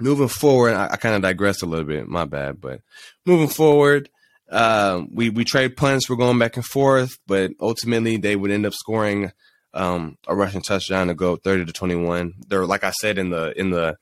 moving 0.00 0.28
forward, 0.28 0.74
I, 0.74 0.90
I 0.92 0.96
kind 0.96 1.14
of 1.14 1.22
digressed 1.22 1.62
a 1.62 1.66
little 1.66 1.84
bit, 1.84 2.08
my 2.08 2.24
bad, 2.24 2.60
but 2.60 2.80
moving 3.26 3.48
forward, 3.48 4.08
um, 4.50 5.10
we 5.14 5.30
we 5.30 5.44
trade 5.44 5.76
punts, 5.76 6.08
we're 6.08 6.16
going 6.16 6.38
back 6.38 6.56
and 6.56 6.64
forth, 6.64 7.18
but 7.26 7.52
ultimately 7.60 8.16
they 8.16 8.36
would 8.36 8.50
end 8.50 8.66
up 8.66 8.74
scoring 8.74 9.32
um, 9.74 10.18
a 10.26 10.34
rushing 10.34 10.62
touchdown 10.62 11.06
to 11.06 11.14
go 11.14 11.36
30 11.36 11.66
to 11.66 11.72
21. 11.72 12.34
They're 12.48 12.66
like 12.66 12.84
I 12.84 12.90
said 12.90 13.18
in 13.18 13.30
the 13.30 13.58
in 13.58 13.70
the 13.70 13.96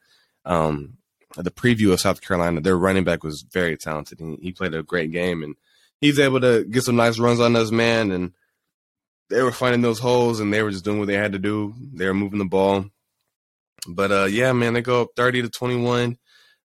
um, 0.45 0.99
the 1.37 1.51
preview 1.51 1.93
of 1.93 2.01
South 2.01 2.21
Carolina, 2.21 2.61
their 2.61 2.79
running 2.79 3.05
back 3.05 3.23
was 3.23 3.45
very 3.53 3.77
talented. 3.77 4.19
He, 4.19 4.37
he 4.41 4.53
played 4.53 4.75
a 4.75 4.83
great 4.83 5.13
game, 5.13 5.43
and 5.43 5.57
he's 6.01 6.19
able 6.19 6.41
to 6.41 6.65
get 6.65 6.85
some 6.85 6.97
nice 6.97 7.19
runs 7.19 7.41
on 7.41 7.55
us, 7.55 7.71
man. 7.71 8.11
And 8.11 8.33
they 9.29 9.43
were 9.43 9.53
finding 9.53 9.83
those 9.83 9.99
holes, 9.99 10.41
and 10.41 10.53
they 10.53 10.63
were 10.63 10.71
just 10.71 10.85
doing 10.85 10.99
what 10.99 11.09
they 11.09 11.15
had 11.15 11.33
to 11.33 11.39
do. 11.39 11.75
They 11.93 12.07
were 12.07 12.15
moving 12.15 12.39
the 12.39 12.47
ball. 12.47 12.87
But 13.87 14.11
uh, 14.11 14.25
yeah, 14.25 14.53
man, 14.53 14.73
they 14.73 14.81
go 14.81 15.03
up 15.03 15.09
thirty 15.17 15.43
to 15.43 15.51
twenty-one. 15.51 16.17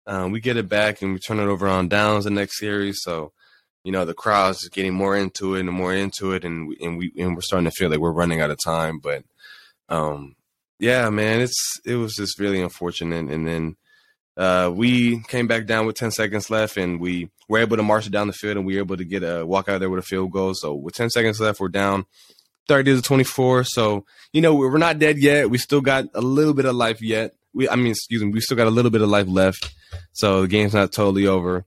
Um, 0.05 0.31
we 0.31 0.39
get 0.39 0.57
it 0.57 0.67
back, 0.67 1.01
and 1.01 1.13
we 1.13 1.19
turn 1.19 1.39
it 1.39 1.47
over 1.47 1.67
on 1.67 1.87
downs 1.87 2.25
the 2.25 2.29
next 2.29 2.59
series. 2.59 3.01
So, 3.01 3.31
you 3.83 3.91
know, 3.91 4.05
the 4.05 4.13
crowd's 4.13 4.67
getting 4.69 4.93
more 4.93 5.15
into 5.15 5.55
it 5.55 5.61
and 5.61 5.71
more 5.71 5.93
into 5.93 6.31
it, 6.31 6.45
and 6.45 6.73
and 6.79 6.97
we 6.97 7.11
and 7.17 7.35
we're 7.35 7.41
starting 7.41 7.69
to 7.69 7.75
feel 7.75 7.89
like 7.89 7.99
we're 7.99 8.11
running 8.11 8.41
out 8.41 8.51
of 8.51 8.57
time. 8.63 8.99
But 8.99 9.23
um, 9.89 10.35
yeah, 10.79 11.09
man, 11.09 11.41
it's 11.41 11.79
it 11.85 11.95
was 11.95 12.15
just 12.15 12.39
really 12.39 12.61
unfortunate, 12.61 13.29
and 13.29 13.47
then 13.47 13.75
uh, 14.35 14.71
we 14.73 15.21
came 15.23 15.47
back 15.47 15.65
down 15.65 15.85
with 15.85 15.95
10 15.95 16.11
seconds 16.11 16.49
left 16.49 16.77
and 16.77 16.99
we 16.99 17.29
were 17.47 17.59
able 17.59 17.77
to 17.77 17.83
march 17.83 18.07
it 18.07 18.11
down 18.11 18.27
the 18.27 18.33
field 18.33 18.57
and 18.57 18.65
we 18.65 18.75
were 18.75 18.81
able 18.81 18.97
to 18.97 19.05
get 19.05 19.21
a 19.21 19.45
walk 19.45 19.69
out 19.69 19.79
there 19.79 19.89
with 19.89 19.99
a 19.99 20.07
field 20.07 20.31
goal. 20.31 20.53
So 20.55 20.73
with 20.73 20.95
10 20.95 21.11
seconds 21.11 21.39
left, 21.39 21.59
we're 21.59 21.67
down 21.67 22.05
30 22.67 22.95
to 22.95 23.01
24. 23.01 23.65
So, 23.65 24.05
you 24.31 24.41
know, 24.41 24.55
we're 24.55 24.77
not 24.77 24.97
dead 24.97 25.17
yet. 25.19 25.49
We 25.49 25.57
still 25.59 25.81
got 25.81 26.05
a 26.15 26.21
little 26.21 26.53
bit 26.53 26.65
of 26.65 26.75
life 26.75 27.01
yet. 27.01 27.35
We, 27.53 27.69
I 27.69 27.75
mean, 27.75 27.91
excuse 27.91 28.23
me, 28.23 28.31
we 28.31 28.41
still 28.41 28.57
got 28.57 28.67
a 28.67 28.71
little 28.71 28.89
bit 28.89 29.01
of 29.01 29.09
life 29.09 29.27
left. 29.27 29.71
So 30.13 30.41
the 30.41 30.47
game's 30.47 30.73
not 30.73 30.91
totally 30.91 31.27
over. 31.27 31.65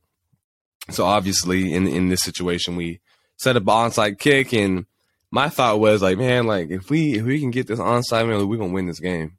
So 0.91 1.05
obviously 1.05 1.73
in, 1.73 1.87
in 1.87 2.09
this 2.09 2.23
situation, 2.23 2.77
we 2.77 3.01
set 3.37 3.57
up 3.57 3.63
a 3.65 3.67
onside 3.67 4.19
kick 4.19 4.53
and 4.53 4.87
my 5.31 5.49
thought 5.49 5.81
was 5.81 6.03
like, 6.03 6.19
man, 6.19 6.47
like 6.47 6.71
if 6.71 6.91
we, 6.91 7.15
if 7.19 7.25
we 7.25 7.41
can 7.41 7.51
get 7.51 7.67
this 7.67 7.81
onside, 7.81 8.29
man, 8.29 8.49
we're 8.49 8.57
to 8.71 8.75
win 8.75 8.87
this 8.87 9.01
game. 9.01 9.39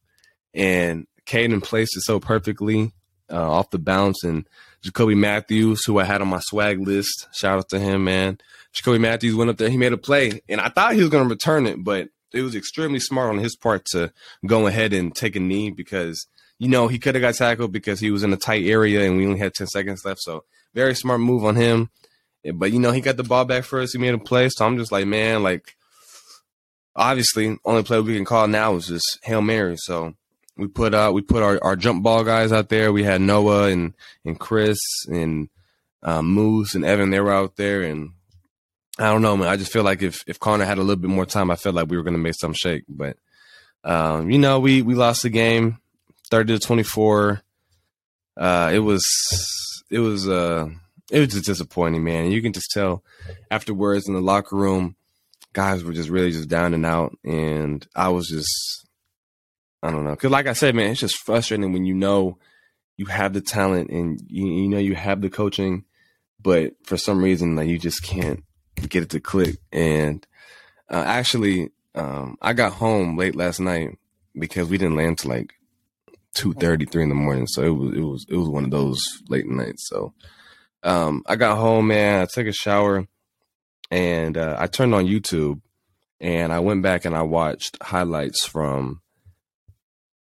And 0.54 1.08
Caden 1.26 1.64
placed 1.64 1.96
it 1.96 2.02
so 2.02 2.20
perfectly 2.20 2.92
uh, 3.32 3.52
off 3.52 3.70
the 3.70 3.80
bounce. 3.80 4.24
And 4.24 4.48
Jacoby 4.82 5.16
Matthews, 5.16 5.84
who 5.86 6.00
I 6.00 6.04
had 6.04 6.22
on 6.22 6.28
my 6.28 6.40
swag 6.42 6.80
list, 6.80 7.28
shout 7.34 7.60
out 7.60 7.70
to 7.70 7.80
him, 7.80 8.04
man. 8.04 8.40
Jacoby 8.74 9.00
Matthews 9.00 9.36
went 9.36 9.50
up 9.50 9.58
there, 9.58 9.70
he 9.70 9.78
made 9.78 9.94
a 9.94 9.98
play, 9.98 10.42
and 10.48 10.62
I 10.62 10.70
thought 10.70 10.94
he 10.94 11.02
was 11.02 11.10
to 11.24 11.30
return 11.30 11.66
it, 11.66 11.84
but 11.84 12.10
it 12.34 12.42
was 12.42 12.56
extremely 12.56 13.00
smart 13.00 13.30
on 13.30 13.40
his 13.40 13.56
part 13.56 13.86
to 13.86 14.12
go 14.46 14.68
ahead 14.68 14.94
and 14.94 15.16
take 15.16 15.36
a 15.36 15.40
knee 15.40 15.70
because 15.70 16.28
you 16.60 16.68
know 16.68 16.88
he 16.88 17.00
could 17.00 17.16
have 17.16 17.22
got 17.22 17.36
tackled 17.36 17.72
because 17.72 18.00
he 18.00 18.12
was 18.12 18.24
in 18.24 18.34
a 18.34 18.38
tight 18.38 18.66
area 18.66 19.08
and 19.08 19.18
we 19.18 19.26
only 19.26 19.40
had 19.40 19.54
10 19.54 19.68
seconds 19.68 20.04
left. 20.06 20.22
So 20.22 20.44
very 20.74 20.96
smart 20.96 21.20
move 21.20 21.46
on 21.46 21.56
him. 21.56 21.90
But 22.54 22.72
you 22.72 22.80
know 22.80 22.92
he 22.92 23.02
got 23.02 23.18
the 23.18 23.24
ball 23.24 23.46
back 23.46 23.64
first. 23.64 23.94
He 23.94 24.00
made 24.00 24.14
a 24.14 24.18
play, 24.20 24.50
so 24.50 24.66
I'm 24.66 24.78
just 24.78 24.92
like, 24.92 25.06
man, 25.06 25.44
like 25.44 25.76
obviously 26.96 27.58
only 27.64 27.84
play 27.84 28.00
we 28.00 28.16
can 28.16 28.26
call 28.26 28.48
now 28.48 28.76
is 28.76 28.88
just 28.88 29.20
hail 29.24 29.42
mary. 29.42 29.76
So 29.78 30.14
we 30.56 30.68
put 30.68 30.94
uh 30.94 31.12
we 31.14 31.22
put 31.22 31.44
our, 31.44 31.60
our 31.64 31.76
jump 31.76 32.04
ball 32.04 32.24
guys 32.24 32.52
out 32.52 32.70
there. 32.70 32.92
We 32.92 33.04
had 33.04 33.22
Noah 33.22 33.68
and 33.68 33.94
and 34.26 34.40
Chris 34.40 34.80
and 35.08 35.50
um, 36.04 36.28
Moose 36.28 36.76
and 36.76 36.86
Evan. 36.86 37.10
They 37.10 37.20
were 37.20 37.34
out 37.34 37.56
there, 37.56 37.84
and 37.84 38.12
I 39.00 39.12
don't 39.12 39.22
know, 39.22 39.38
man. 39.38 39.48
I 39.48 39.58
just 39.58 39.72
feel 39.72 39.84
like 39.84 40.02
if 40.02 40.24
if 40.28 40.40
Conner 40.40 40.66
had 40.66 40.80
a 40.80 40.82
little 40.82 41.02
bit 41.02 41.10
more 41.10 41.26
time, 41.26 41.52
I 41.52 41.56
felt 41.56 41.76
like 41.76 41.90
we 41.90 41.98
were 41.98 42.04
gonna 42.04 42.18
make 42.18 42.34
some 42.36 42.54
shake. 42.54 42.84
But 42.90 43.18
um, 43.84 44.32
you 44.32 44.40
know, 44.40 44.60
we 44.60 44.82
we 44.82 44.96
lost 44.96 45.22
the 45.22 45.30
game, 45.30 45.78
thirty 46.32 46.58
to 46.58 46.66
twenty 46.66 46.84
four. 46.84 47.42
Uh, 48.36 48.72
it 48.74 48.80
was 48.80 49.06
it 49.92 50.00
was 50.00 50.28
uh 50.28 50.68
it 51.12 51.20
was 51.20 51.30
just 51.30 51.46
disappointing, 51.46 52.04
man. 52.04 52.32
You 52.32 52.42
can 52.42 52.54
just 52.54 52.72
tell 52.72 53.04
afterwards 53.52 54.08
in 54.08 54.16
the 54.16 54.22
locker 54.22 54.56
room, 54.56 54.96
guys 55.54 55.84
were 55.84 55.94
just 55.94 56.10
really 56.10 56.32
just 56.32 56.50
down 56.50 56.74
and 56.74 56.86
out, 56.86 57.16
and 57.24 57.86
I 57.96 58.10
was 58.10 58.28
just 58.28 58.88
I 59.84 59.92
don't 59.92 60.06
know. 60.06 60.16
Cause 60.16 60.32
like 60.32 60.48
I 60.48 60.54
said, 60.54 60.74
man, 60.76 60.92
it's 60.92 61.00
just 61.00 61.18
frustrating 61.18 61.72
when 61.72 61.86
you 61.86 61.94
know 61.94 62.40
you 62.98 63.06
have 63.06 63.34
the 63.34 63.42
talent 63.42 63.92
and 63.92 64.20
you, 64.28 64.48
you 64.48 64.70
know 64.70 64.80
you 64.80 64.96
have 64.96 65.22
the 65.22 65.30
coaching, 65.30 65.86
but 66.42 66.74
for 66.84 66.98
some 66.98 67.24
reason 67.24 67.56
like 67.56 67.68
you 67.68 67.78
just 67.78 68.02
can't 68.02 68.44
get 68.78 69.04
it 69.04 69.10
to 69.12 69.20
click. 69.20 69.58
And 69.72 70.26
uh, 70.90 71.04
actually, 71.06 71.72
um, 71.96 72.38
I 72.42 72.54
got 72.54 72.74
home 72.74 73.18
late 73.18 73.36
last 73.36 73.60
night 73.60 73.98
because 74.38 74.70
we 74.70 74.78
didn't 74.78 74.98
land 74.98 75.20
till 75.20 75.32
like 75.32 75.54
two 76.34 76.54
thirty, 76.54 76.86
three 76.86 77.04
in 77.04 77.10
the 77.10 77.16
morning. 77.16 77.48
So 77.48 77.64
it 77.64 77.70
was 77.70 77.94
it 77.94 78.02
was 78.02 78.26
it 78.30 78.36
was 78.36 78.50
one 78.50 78.66
of 78.66 78.72
those 78.72 79.04
late 79.30 79.48
nights. 79.48 79.88
So 79.88 80.14
um, 80.84 81.24
I 81.26 81.36
got 81.36 81.58
home, 81.58 81.88
man. 81.88 82.22
I 82.22 82.26
took 82.26 82.48
a 82.48 82.52
shower, 82.52 83.08
and 83.90 84.38
uh, 84.38 84.56
I 84.60 84.68
turned 84.68 84.94
on 84.94 85.06
YouTube, 85.06 85.62
and 86.20 86.54
I 86.54 86.60
went 86.60 86.84
back 86.84 87.06
and 87.06 87.16
I 87.16 87.24
watched 87.24 87.78
highlights 87.82 88.46
from 88.46 89.02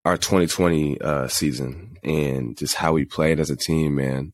our 0.06 0.18
2020 0.18 1.00
uh, 1.00 1.28
season 1.28 1.98
and 2.04 2.58
just 2.58 2.76
how 2.76 2.94
we 2.94 3.06
played 3.06 3.40
as 3.40 3.50
a 3.50 3.56
team, 3.56 3.96
man. 3.96 4.34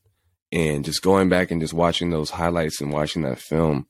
And 0.51 0.83
just 0.83 1.03
going 1.03 1.29
back 1.29 1.51
and 1.51 1.61
just 1.61 1.73
watching 1.75 2.09
those 2.09 2.31
highlights 2.31 2.81
and 2.81 2.91
watching 2.91 3.21
that 3.21 3.37
film, 3.37 3.85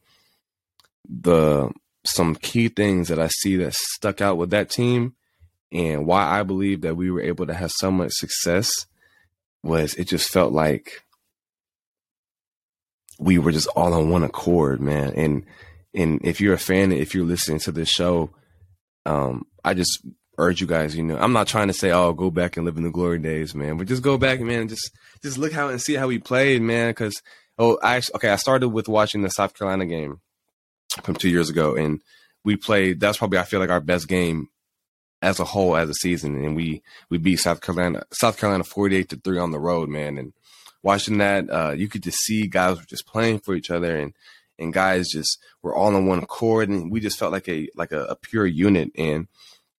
the 1.09 1.71
some 2.05 2.35
key 2.35 2.69
things 2.69 3.09
that 3.09 3.19
I 3.19 3.27
see 3.27 3.57
that 3.57 3.73
stuck 3.73 4.21
out 4.21 4.37
with 4.37 4.51
that 4.51 4.69
team 4.69 5.15
and 5.71 6.05
why 6.05 6.39
I 6.39 6.43
believe 6.43 6.81
that 6.81 6.95
we 6.95 7.11
were 7.11 7.21
able 7.21 7.45
to 7.47 7.53
have 7.53 7.71
so 7.71 7.91
much 7.91 8.11
success 8.13 8.71
was 9.63 9.93
it 9.95 10.07
just 10.07 10.29
felt 10.29 10.53
like 10.53 11.03
we 13.19 13.37
were 13.37 13.51
just 13.51 13.67
all 13.75 13.93
on 13.93 14.09
one 14.09 14.23
accord, 14.23 14.79
man. 14.81 15.13
And 15.15 15.45
and 15.93 16.21
if 16.23 16.39
you're 16.39 16.53
a 16.53 16.59
fan, 16.59 16.91
if 16.91 17.13
you're 17.13 17.25
listening 17.25 17.59
to 17.59 17.71
this 17.71 17.89
show, 17.89 18.29
um, 19.05 19.45
I 19.65 19.73
just 19.73 20.05
urge 20.37 20.61
you 20.61 20.67
guys, 20.67 20.95
you 20.95 21.03
know, 21.03 21.17
I'm 21.17 21.33
not 21.33 21.47
trying 21.47 21.67
to 21.67 21.73
say, 21.73 21.91
oh, 21.91 22.13
go 22.13 22.31
back 22.31 22.55
and 22.55 22.65
live 22.65 22.77
in 22.77 22.83
the 22.83 22.91
glory 22.91 23.19
days, 23.19 23.53
man, 23.53 23.75
but 23.75 23.87
just 23.87 24.01
go 24.01 24.17
back, 24.17 24.39
man, 24.39 24.61
and 24.61 24.69
just 24.69 24.91
just 25.21 25.37
look 25.37 25.51
how 25.51 25.67
and 25.67 25.81
see 25.81 25.95
how 25.95 26.07
we 26.07 26.17
played, 26.17 26.61
man. 26.61 26.91
Because 26.91 27.21
oh, 27.57 27.77
I 27.83 28.01
okay, 28.15 28.29
I 28.29 28.37
started 28.37 28.69
with 28.69 28.87
watching 28.87 29.21
the 29.21 29.29
South 29.29 29.53
Carolina 29.53 29.85
game 29.85 30.21
from 31.03 31.15
two 31.15 31.29
years 31.29 31.49
ago, 31.49 31.75
and 31.75 32.01
we 32.43 32.55
played. 32.55 32.99
That's 32.99 33.17
probably 33.17 33.39
I 33.39 33.43
feel 33.43 33.59
like 33.59 33.69
our 33.69 33.81
best 33.81 34.07
game 34.07 34.49
as 35.21 35.39
a 35.39 35.45
whole 35.45 35.75
as 35.75 35.89
a 35.89 35.93
season, 35.93 36.43
and 36.43 36.55
we 36.55 36.81
we 37.09 37.17
beat 37.17 37.37
South 37.37 37.61
Carolina 37.61 38.03
South 38.11 38.37
Carolina 38.37 38.63
48 38.63 39.09
to 39.09 39.15
three 39.17 39.39
on 39.39 39.51
the 39.51 39.59
road, 39.59 39.89
man, 39.89 40.17
and 40.17 40.33
watching 40.83 41.17
that, 41.17 41.49
uh, 41.49 41.71
you 41.71 41.87
could 41.87 42.03
just 42.03 42.19
see 42.19 42.47
guys 42.47 42.77
were 42.77 42.85
just 42.85 43.05
playing 43.05 43.39
for 43.39 43.55
each 43.55 43.69
other 43.69 43.97
and 43.97 44.13
and 44.57 44.73
guys 44.73 45.09
just 45.09 45.39
were 45.61 45.73
all 45.73 45.95
on 45.95 46.05
one 46.05 46.19
accord 46.19 46.69
and 46.69 46.91
we 46.91 46.99
just 46.99 47.17
felt 47.17 47.31
like 47.31 47.47
a 47.47 47.69
like 47.75 47.91
a, 47.91 48.05
a 48.05 48.15
pure 48.15 48.45
unit 48.45 48.91
and 48.97 49.27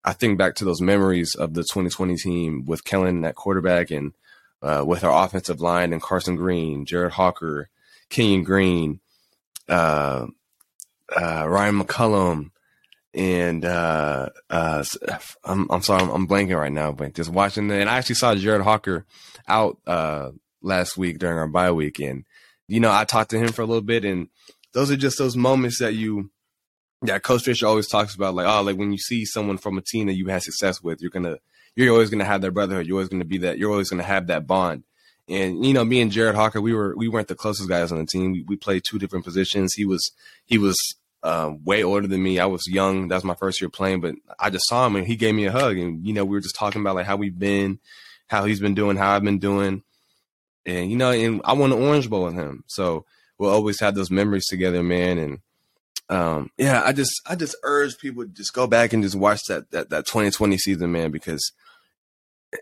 I 0.02 0.14
think 0.14 0.38
back 0.38 0.54
to 0.56 0.64
those 0.64 0.80
memories 0.80 1.34
of 1.34 1.52
the 1.52 1.62
2020 1.62 2.16
team 2.16 2.64
with 2.64 2.84
Kellen 2.84 3.24
at 3.24 3.34
quarterback 3.34 3.90
and 3.90 4.14
uh, 4.62 4.82
with 4.86 5.04
our 5.04 5.24
offensive 5.24 5.60
line 5.60 5.92
and 5.92 6.00
Carson 6.00 6.36
Green, 6.36 6.86
Jared 6.86 7.12
Hocker, 7.12 7.68
Kenyon 8.08 8.42
Green, 8.42 9.00
uh, 9.68 10.26
uh, 11.16 11.48
Ryan 11.48 11.80
McCollum, 11.80 12.50
and 13.14 13.64
uh, 13.64 14.28
uh, 14.48 14.84
I'm, 15.44 15.70
I'm 15.70 15.82
sorry, 15.82 16.02
I'm, 16.02 16.10
I'm, 16.10 16.28
blanking 16.28 16.58
right 16.58 16.72
now, 16.72 16.92
but 16.92 17.14
just 17.14 17.30
watching 17.30 17.68
the, 17.68 17.74
and 17.74 17.90
I 17.90 17.98
actually 17.98 18.14
saw 18.16 18.34
Jared 18.34 18.62
Hocker 18.62 19.04
out 19.48 19.78
uh, 19.86 20.30
last 20.62 20.96
week 20.96 21.18
during 21.18 21.38
our 21.38 21.48
bye 21.48 21.72
week, 21.72 21.98
and 21.98 22.24
you 22.68 22.80
know 22.80 22.92
I 22.92 23.04
talked 23.04 23.30
to 23.30 23.38
him 23.38 23.52
for 23.52 23.62
a 23.62 23.66
little 23.66 23.82
bit, 23.82 24.04
and 24.04 24.28
those 24.72 24.90
are 24.90 24.96
just 24.96 25.18
those 25.18 25.36
moments 25.36 25.78
that 25.80 25.94
you 25.94 26.30
yeah, 27.04 27.18
Coach 27.18 27.44
Fisher 27.44 27.66
always 27.66 27.88
talks 27.88 28.14
about 28.14 28.34
like, 28.34 28.46
oh, 28.46 28.62
like 28.62 28.76
when 28.76 28.92
you 28.92 28.98
see 28.98 29.24
someone 29.24 29.58
from 29.58 29.78
a 29.78 29.82
team 29.82 30.06
that 30.06 30.14
you 30.14 30.26
had 30.26 30.42
success 30.42 30.82
with, 30.82 31.00
you're 31.00 31.10
gonna, 31.10 31.38
you're 31.74 31.92
always 31.92 32.10
gonna 32.10 32.24
have 32.24 32.42
that 32.42 32.52
brotherhood. 32.52 32.86
You're 32.86 32.96
always 32.96 33.08
gonna 33.08 33.24
be 33.24 33.38
that. 33.38 33.58
You're 33.58 33.70
always 33.70 33.88
gonna 33.88 34.02
have 34.02 34.26
that 34.26 34.46
bond. 34.46 34.84
And 35.28 35.64
you 35.64 35.72
know, 35.72 35.84
me 35.84 36.00
and 36.00 36.12
Jared 36.12 36.34
Hocker, 36.34 36.60
we 36.60 36.74
were 36.74 36.94
we 36.96 37.08
weren't 37.08 37.28
the 37.28 37.34
closest 37.34 37.68
guys 37.68 37.90
on 37.90 37.98
the 37.98 38.06
team. 38.06 38.32
We, 38.32 38.42
we 38.42 38.56
played 38.56 38.82
two 38.88 38.98
different 38.98 39.24
positions. 39.24 39.72
He 39.74 39.84
was 39.84 40.12
he 40.44 40.58
was 40.58 40.76
um, 41.22 41.62
way 41.64 41.82
older 41.82 42.06
than 42.06 42.22
me. 42.22 42.38
I 42.38 42.46
was 42.46 42.66
young. 42.66 43.08
That 43.08 43.16
was 43.16 43.24
my 43.24 43.34
first 43.34 43.60
year 43.60 43.68
playing, 43.68 44.00
but 44.00 44.14
I 44.38 44.50
just 44.50 44.68
saw 44.68 44.86
him 44.86 44.96
and 44.96 45.06
he 45.06 45.16
gave 45.16 45.34
me 45.34 45.46
a 45.46 45.52
hug. 45.52 45.76
And 45.76 46.06
you 46.06 46.12
know, 46.12 46.24
we 46.24 46.36
were 46.36 46.40
just 46.40 46.56
talking 46.56 46.80
about 46.80 46.94
like 46.94 47.06
how 47.06 47.16
we've 47.16 47.38
been, 47.38 47.78
how 48.26 48.44
he's 48.44 48.60
been 48.60 48.74
doing, 48.74 48.96
how 48.96 49.14
I've 49.14 49.24
been 49.24 49.38
doing, 49.38 49.82
and 50.66 50.90
you 50.90 50.96
know, 50.96 51.10
and 51.10 51.40
I 51.44 51.52
won 51.52 51.70
the 51.70 51.76
Orange 51.76 52.08
Bowl 52.08 52.24
with 52.24 52.34
him. 52.34 52.64
So 52.66 53.04
we'll 53.38 53.50
always 53.50 53.80
have 53.80 53.94
those 53.94 54.10
memories 54.10 54.46
together, 54.46 54.82
man. 54.82 55.18
And 55.18 55.38
um, 56.08 56.50
yeah, 56.56 56.82
I 56.84 56.92
just 56.92 57.12
I 57.26 57.36
just 57.36 57.56
urge 57.62 57.98
people 57.98 58.24
to 58.24 58.30
just 58.30 58.52
go 58.52 58.66
back 58.66 58.92
and 58.92 59.02
just 59.02 59.16
watch 59.16 59.42
that 59.48 59.70
that 59.70 59.90
that 59.90 60.06
2020 60.06 60.58
season, 60.58 60.92
man, 60.92 61.10
because 61.10 61.52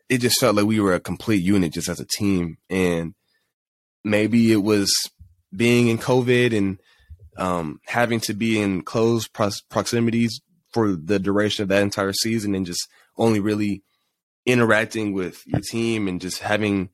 it 0.08 0.18
just 0.18 0.38
felt 0.40 0.56
like 0.56 0.66
we 0.66 0.80
were 0.80 0.94
a 0.94 1.00
complete 1.00 1.42
unit 1.42 1.72
just 1.72 1.88
as 1.88 2.00
a 2.00 2.04
team, 2.04 2.58
and 2.68 3.14
maybe 4.04 4.52
it 4.52 4.62
was 4.62 4.92
being 5.54 5.88
in 5.88 5.98
COVID 5.98 6.56
and 6.56 6.78
um, 7.38 7.80
having 7.86 8.20
to 8.20 8.34
be 8.34 8.60
in 8.60 8.82
close 8.82 9.28
proximities 9.28 10.40
for 10.72 10.94
the 10.94 11.18
duration 11.18 11.62
of 11.62 11.68
that 11.68 11.82
entire 11.82 12.12
season, 12.12 12.54
and 12.54 12.66
just 12.66 12.88
only 13.16 13.40
really 13.40 13.82
interacting 14.44 15.12
with 15.12 15.46
your 15.46 15.60
team 15.60 16.08
and 16.08 16.20
just 16.20 16.42
having 16.42 16.90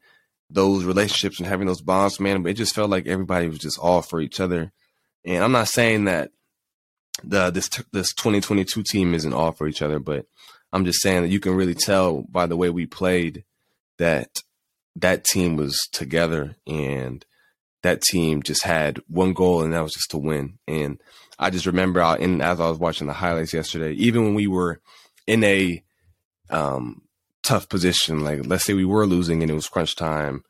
those 0.50 0.84
relationships 0.84 1.38
and 1.38 1.46
having 1.46 1.66
those 1.66 1.80
bonds, 1.80 2.20
man. 2.20 2.42
But 2.42 2.50
it 2.50 2.54
just 2.54 2.74
felt 2.74 2.90
like 2.90 3.06
everybody 3.06 3.48
was 3.48 3.58
just 3.58 3.78
all 3.78 4.02
for 4.02 4.20
each 4.20 4.40
other. 4.40 4.72
And 5.24 5.42
I'm 5.42 5.52
not 5.52 5.68
saying 5.68 6.04
that 6.04 6.30
the 7.22 7.50
this 7.50 7.68
this 7.92 8.12
2022 8.14 8.82
team 8.82 9.14
isn't 9.14 9.32
all 9.32 9.52
for 9.52 9.66
each 9.66 9.82
other, 9.82 9.98
but 9.98 10.26
I'm 10.72 10.84
just 10.84 11.00
saying 11.00 11.22
that 11.22 11.28
you 11.30 11.40
can 11.40 11.54
really 11.54 11.74
tell 11.74 12.22
by 12.22 12.46
the 12.46 12.56
way 12.56 12.70
we 12.70 12.86
played 12.86 13.44
that 13.98 14.28
that 14.96 15.24
team 15.24 15.56
was 15.56 15.78
together 15.92 16.56
and 16.66 17.24
that 17.84 18.02
team 18.02 18.42
just 18.42 18.64
had 18.64 19.00
one 19.08 19.32
goal 19.32 19.62
and 19.62 19.72
that 19.72 19.82
was 19.82 19.92
just 19.92 20.10
to 20.10 20.18
win. 20.18 20.58
And 20.66 21.00
I 21.38 21.50
just 21.50 21.66
remember 21.66 22.00
out 22.00 22.20
in 22.20 22.40
as 22.40 22.60
I 22.60 22.68
was 22.68 22.78
watching 22.78 23.06
the 23.06 23.12
highlights 23.12 23.54
yesterday, 23.54 23.92
even 23.92 24.24
when 24.24 24.34
we 24.34 24.48
were 24.48 24.80
in 25.26 25.44
a 25.44 25.82
um, 26.50 27.02
tough 27.42 27.68
position, 27.68 28.24
like 28.24 28.46
let's 28.46 28.64
say 28.64 28.74
we 28.74 28.84
were 28.84 29.06
losing 29.06 29.42
and 29.42 29.50
it 29.50 29.54
was 29.54 29.68
crunch 29.68 29.96
time, 29.96 30.42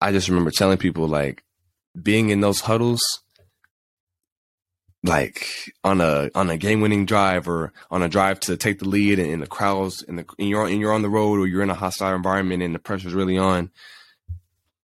I 0.00 0.12
just 0.12 0.28
remember 0.28 0.50
telling 0.50 0.78
people 0.78 1.06
like 1.06 1.44
being 2.00 2.30
in 2.30 2.40
those 2.40 2.60
huddles 2.60 3.00
like 5.04 5.46
on 5.84 6.00
a 6.00 6.30
on 6.34 6.48
a 6.48 6.56
game 6.56 6.80
winning 6.80 7.04
drive 7.04 7.46
or 7.46 7.72
on 7.90 8.02
a 8.02 8.08
drive 8.08 8.40
to 8.40 8.56
take 8.56 8.78
the 8.78 8.88
lead 8.88 9.18
and, 9.18 9.30
and 9.30 9.42
the 9.42 9.46
crowds 9.46 10.02
and, 10.02 10.18
the, 10.18 10.24
and 10.38 10.48
you're 10.48 10.66
and 10.66 10.80
you're 10.80 10.94
on 10.94 11.02
the 11.02 11.10
road 11.10 11.38
or 11.38 11.46
you're 11.46 11.62
in 11.62 11.70
a 11.70 11.74
hostile 11.74 12.14
environment 12.14 12.62
and 12.62 12.74
the 12.74 12.78
pressure's 12.78 13.12
really 13.12 13.36
on 13.36 13.70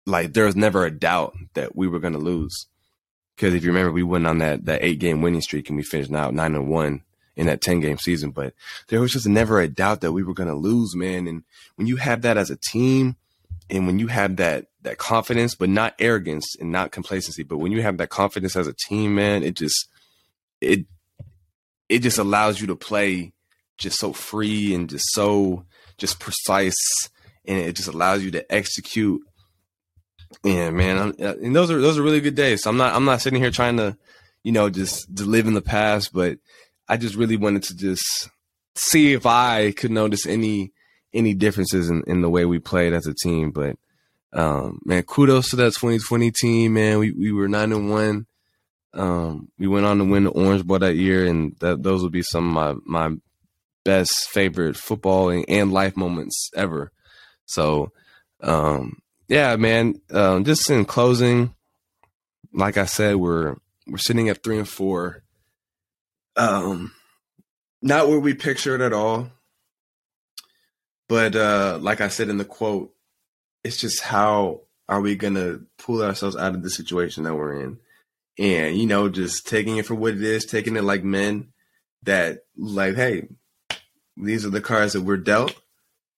like 0.05 0.33
there 0.33 0.45
was 0.45 0.55
never 0.55 0.85
a 0.85 0.91
doubt 0.91 1.35
that 1.53 1.75
we 1.75 1.87
were 1.87 1.99
going 1.99 2.13
to 2.13 2.19
lose. 2.19 2.67
Because 3.35 3.53
if 3.53 3.63
you 3.63 3.71
remember 3.71 3.91
we 3.91 4.03
went 4.03 4.27
on 4.27 4.37
that 4.39 4.65
that 4.65 4.83
eight 4.83 4.99
game 4.99 5.21
winning 5.21 5.41
streak 5.41 5.69
and 5.69 5.77
we 5.77 5.83
finished 5.83 6.11
now 6.11 6.29
nine 6.29 6.55
and 6.55 6.69
one 6.69 7.03
in 7.35 7.47
that 7.47 7.61
10 7.61 7.81
game 7.81 7.97
season. 7.97 8.31
But 8.31 8.53
there 8.87 9.01
was 9.01 9.11
just 9.11 9.27
never 9.27 9.59
a 9.59 9.67
doubt 9.67 10.01
that 10.01 10.13
we 10.13 10.23
were 10.23 10.33
going 10.33 10.49
to 10.49 10.55
lose 10.55 10.95
man. 10.95 11.27
And 11.27 11.43
when 11.75 11.87
you 11.87 11.97
have 11.97 12.21
that 12.21 12.37
as 12.37 12.49
a 12.49 12.57
team 12.71 13.17
and 13.69 13.87
when 13.87 13.99
you 13.99 14.07
have 14.07 14.37
that 14.37 14.67
that 14.83 14.97
confidence 14.99 15.55
but 15.55 15.69
not 15.69 15.95
arrogance 15.97 16.55
and 16.59 16.71
not 16.71 16.91
complacency 16.91 17.41
but 17.41 17.57
when 17.57 17.71
you 17.71 17.81
have 17.81 17.97
that 17.97 18.09
confidence 18.09 18.55
as 18.55 18.67
a 18.67 18.75
team 18.87 19.15
man 19.15 19.41
it 19.41 19.55
just 19.55 19.87
it 20.61 20.85
it 21.89 21.99
just 21.99 22.19
allows 22.19 22.61
you 22.61 22.67
to 22.67 22.75
play 22.75 23.33
just 23.77 23.99
so 23.99 24.13
free 24.13 24.73
and 24.73 24.89
just 24.89 25.05
so 25.11 25.65
just 25.97 26.19
precise. 26.19 26.75
And 27.47 27.59
it 27.59 27.75
just 27.75 27.87
allows 27.87 28.23
you 28.23 28.31
to 28.31 28.53
execute 28.53 29.21
and 30.43 30.75
man 30.75 30.97
I'm, 30.97 31.09
uh, 31.19 31.35
and 31.41 31.55
those 31.55 31.71
are 31.71 31.79
those 31.81 31.97
are 31.97 32.03
really 32.03 32.21
good 32.21 32.35
days. 32.35 32.63
So 32.63 32.69
i'm 32.69 32.77
not 32.77 32.93
i'm 32.93 33.05
not 33.05 33.21
sitting 33.21 33.41
here 33.41 33.51
trying 33.51 33.77
to 33.77 33.97
you 34.43 34.51
know 34.51 34.69
just 34.69 35.15
to 35.17 35.23
live 35.23 35.47
in 35.47 35.53
the 35.53 35.61
past 35.61 36.13
but 36.13 36.37
i 36.87 36.97
just 36.97 37.15
really 37.15 37.37
wanted 37.37 37.63
to 37.63 37.75
just 37.75 38.29
see 38.75 39.13
if 39.13 39.25
i 39.25 39.71
could 39.71 39.91
notice 39.91 40.25
any 40.25 40.71
any 41.15 41.33
differences 41.33 41.89
in, 41.89 42.03
in 42.05 42.21
the 42.21 42.29
way 42.29 42.45
we 42.45 42.59
played 42.59 42.93
as 42.93 43.07
a 43.07 43.13
team. 43.13 43.51
But 43.51 43.77
um 44.33 44.81
man 44.85 45.03
kudos 45.03 45.49
to 45.49 45.55
that 45.57 45.73
2020 45.73 46.31
team 46.31 46.73
man. 46.73 46.99
We, 46.99 47.11
we 47.11 47.31
were 47.31 47.47
nine 47.47 47.71
and 47.71 47.89
one. 47.89 48.27
Um, 48.93 49.49
we 49.59 49.67
went 49.67 49.85
on 49.85 49.97
to 49.97 50.05
win 50.05 50.23
the 50.23 50.29
Orange 50.29 50.65
Bowl 50.65 50.79
that 50.79 50.95
year, 50.95 51.25
and 51.25 51.53
that 51.59 51.83
those 51.83 52.01
would 52.01 52.13
be 52.13 52.21
some 52.21 52.55
of 52.55 52.81
my 52.85 53.09
my 53.09 53.15
best 53.83 54.29
favorite 54.29 54.77
football 54.77 55.29
and, 55.29 55.45
and 55.49 55.71
life 55.73 55.97
moments 55.97 56.49
ever. 56.55 56.91
So, 57.45 57.91
um, 58.41 58.99
yeah, 59.27 59.55
man. 59.55 60.01
Um, 60.11 60.43
just 60.43 60.69
in 60.69 60.85
closing, 60.85 61.53
like 62.53 62.77
I 62.77 62.85
said, 62.85 63.15
we're 63.15 63.55
we're 63.87 63.97
sitting 63.97 64.29
at 64.29 64.43
three 64.43 64.57
and 64.57 64.67
four. 64.69 65.23
Um, 66.35 66.93
not 67.81 68.07
where 68.07 68.19
we 68.19 68.33
pictured 68.33 68.81
at 68.81 68.93
all. 68.93 69.29
But 71.07 71.35
uh, 71.35 71.77
like 71.81 72.01
I 72.01 72.07
said 72.07 72.29
in 72.29 72.37
the 72.37 72.45
quote, 72.45 72.93
it's 73.63 73.77
just 73.77 74.01
how 74.01 74.61
are 74.89 75.01
we 75.01 75.15
gonna 75.15 75.59
pull 75.77 76.01
ourselves 76.01 76.35
out 76.35 76.55
of 76.55 76.63
the 76.63 76.69
situation 76.69 77.23
that 77.23 77.35
we're 77.35 77.61
in? 77.61 77.79
and 78.37 78.77
you 78.77 78.85
know 78.85 79.07
just 79.07 79.47
taking 79.47 79.77
it 79.77 79.85
for 79.85 79.95
what 79.95 80.13
it 80.13 80.21
is 80.21 80.43
taking 80.43 80.75
it 80.75 80.83
like 80.83 81.05
men 81.05 81.47
that 82.03 82.39
like 82.57 82.93
hey 82.93 83.25
these 84.17 84.45
are 84.45 84.49
the 84.49 84.61
cards 84.61 84.93
that 84.93 85.01
we're 85.01 85.17
dealt, 85.17 85.53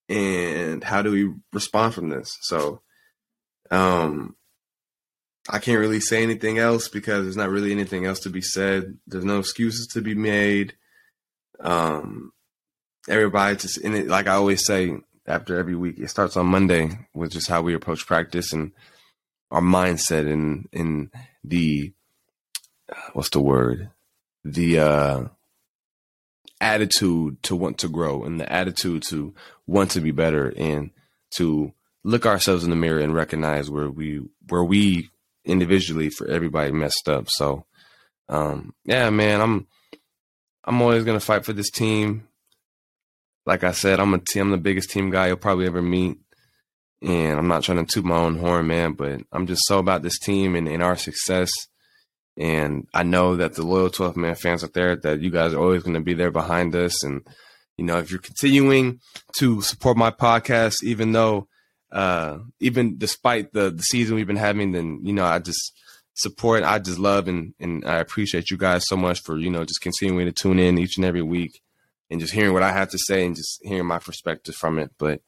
and 0.08 0.84
how 0.84 1.02
do 1.02 1.10
we 1.10 1.34
respond 1.52 1.94
from 1.94 2.08
this? 2.08 2.36
So, 2.42 2.80
um, 3.70 4.36
I 5.48 5.58
can't 5.58 5.80
really 5.80 6.00
say 6.00 6.22
anything 6.22 6.58
else 6.58 6.88
because 6.88 7.24
there's 7.24 7.36
not 7.36 7.50
really 7.50 7.72
anything 7.72 8.04
else 8.04 8.20
to 8.20 8.30
be 8.30 8.42
said. 8.42 8.98
There's 9.06 9.24
no 9.24 9.38
excuses 9.38 9.86
to 9.88 10.00
be 10.00 10.14
made. 10.14 10.74
Um, 11.60 12.32
everybody 13.08 13.56
just 13.56 13.78
in 13.78 13.94
it, 13.94 14.08
like 14.08 14.26
I 14.26 14.34
always 14.34 14.64
say 14.64 14.96
after 15.26 15.58
every 15.58 15.74
week, 15.74 15.98
it 15.98 16.08
starts 16.08 16.36
on 16.36 16.46
Monday 16.46 16.90
with 17.14 17.32
just 17.32 17.48
how 17.48 17.62
we 17.62 17.74
approach 17.74 18.06
practice 18.06 18.52
and 18.52 18.72
our 19.50 19.62
mindset 19.62 20.30
and 20.30 20.68
in 20.72 21.10
the 21.44 21.92
what's 23.12 23.30
the 23.30 23.40
word 23.40 23.90
the 24.44 24.78
uh 24.78 25.24
attitude 26.60 27.42
to 27.42 27.54
want 27.54 27.78
to 27.78 27.88
grow 27.88 28.24
and 28.24 28.40
the 28.40 28.52
attitude 28.52 29.02
to 29.02 29.34
want 29.66 29.90
to 29.92 30.00
be 30.00 30.10
better 30.10 30.52
and 30.56 30.90
to 31.30 31.72
look 32.04 32.26
ourselves 32.26 32.64
in 32.64 32.70
the 32.70 32.76
mirror 32.76 33.00
and 33.00 33.14
recognize 33.14 33.70
where 33.70 33.90
we 33.90 34.22
where 34.48 34.64
we 34.64 35.10
individually 35.44 36.10
for 36.10 36.26
everybody 36.26 36.72
messed 36.72 37.08
up. 37.08 37.26
So 37.28 37.64
um 38.28 38.74
yeah 38.84 39.08
man 39.08 39.40
i'm 39.40 39.66
i'm 40.64 40.82
always 40.82 41.04
gonna 41.04 41.20
fight 41.20 41.44
for 41.44 41.52
this 41.52 41.70
team. 41.70 42.28
Like 43.46 43.64
i 43.64 43.72
said 43.72 44.00
i'm 44.00 44.14
a 44.14 44.20
i'm 44.36 44.50
the 44.50 44.58
biggest 44.58 44.90
team 44.90 45.10
guy 45.10 45.28
you'll 45.28 45.36
probably 45.36 45.66
ever 45.66 45.82
meet. 45.82 46.18
And 47.00 47.38
i'm 47.38 47.48
not 47.48 47.62
trying 47.62 47.84
to 47.84 47.92
toot 47.92 48.04
my 48.04 48.16
own 48.16 48.38
horn 48.38 48.66
man 48.66 48.92
but 48.92 49.22
i'm 49.32 49.46
just 49.46 49.66
so 49.66 49.78
about 49.78 50.02
this 50.02 50.18
team 50.18 50.54
and, 50.54 50.68
and 50.68 50.82
our 50.82 50.96
success. 50.96 51.50
And 52.38 52.86
I 52.94 53.02
know 53.02 53.34
that 53.36 53.54
the 53.54 53.64
loyal 53.64 53.90
12 53.90 54.16
man 54.16 54.36
fans 54.36 54.62
out 54.62 54.72
there, 54.72 54.94
that 54.94 55.20
you 55.20 55.30
guys 55.30 55.52
are 55.52 55.60
always 55.60 55.82
going 55.82 55.94
to 55.94 56.00
be 56.00 56.14
there 56.14 56.30
behind 56.30 56.74
us. 56.76 57.02
And, 57.02 57.26
you 57.76 57.84
know, 57.84 57.98
if 57.98 58.12
you're 58.12 58.20
continuing 58.20 59.00
to 59.38 59.60
support 59.60 59.96
my 59.96 60.12
podcast, 60.12 60.84
even 60.84 61.10
though, 61.10 61.48
uh, 61.90 62.38
even 62.60 62.98
despite 62.98 63.52
the, 63.52 63.70
the 63.70 63.82
season 63.82 64.16
we've 64.16 64.26
been 64.26 64.36
having, 64.36 64.72
then, 64.72 65.00
you 65.02 65.12
know, 65.12 65.24
I 65.24 65.38
just 65.38 65.72
support, 66.14 66.62
I 66.64 66.78
just 66.78 66.98
love 66.98 67.28
and, 67.28 67.54
and 67.60 67.84
I 67.84 67.98
appreciate 67.98 68.50
you 68.50 68.56
guys 68.56 68.86
so 68.86 68.96
much 68.96 69.22
for, 69.22 69.38
you 69.38 69.50
know, 69.50 69.64
just 69.64 69.80
continuing 69.80 70.26
to 70.26 70.32
tune 70.32 70.58
in 70.58 70.78
each 70.78 70.96
and 70.96 71.04
every 71.04 71.22
week 71.22 71.60
and 72.10 72.20
just 72.20 72.32
hearing 72.32 72.52
what 72.52 72.62
I 72.62 72.72
have 72.72 72.90
to 72.90 72.98
say 72.98 73.24
and 73.24 73.36
just 73.36 73.60
hearing 73.62 73.86
my 73.86 73.98
perspective 73.98 74.54
from 74.54 74.78
it. 74.78 74.90
But, 74.98 75.20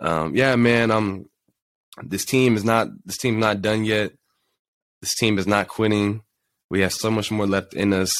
um, 0.00 0.34
yeah, 0.34 0.54
man, 0.56 0.90
um, 0.90 1.28
this 2.02 2.24
team 2.24 2.56
is 2.56 2.64
not, 2.64 2.88
this 3.04 3.18
team's 3.18 3.40
not 3.40 3.62
done 3.62 3.84
yet. 3.84 4.12
This 5.00 5.14
team 5.14 5.38
is 5.38 5.46
not 5.46 5.68
quitting 5.68 6.22
we 6.70 6.80
have 6.80 6.92
so 6.92 7.10
much 7.10 7.30
more 7.30 7.46
left 7.46 7.74
in 7.74 7.92
us. 7.92 8.14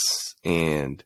And 0.45 1.03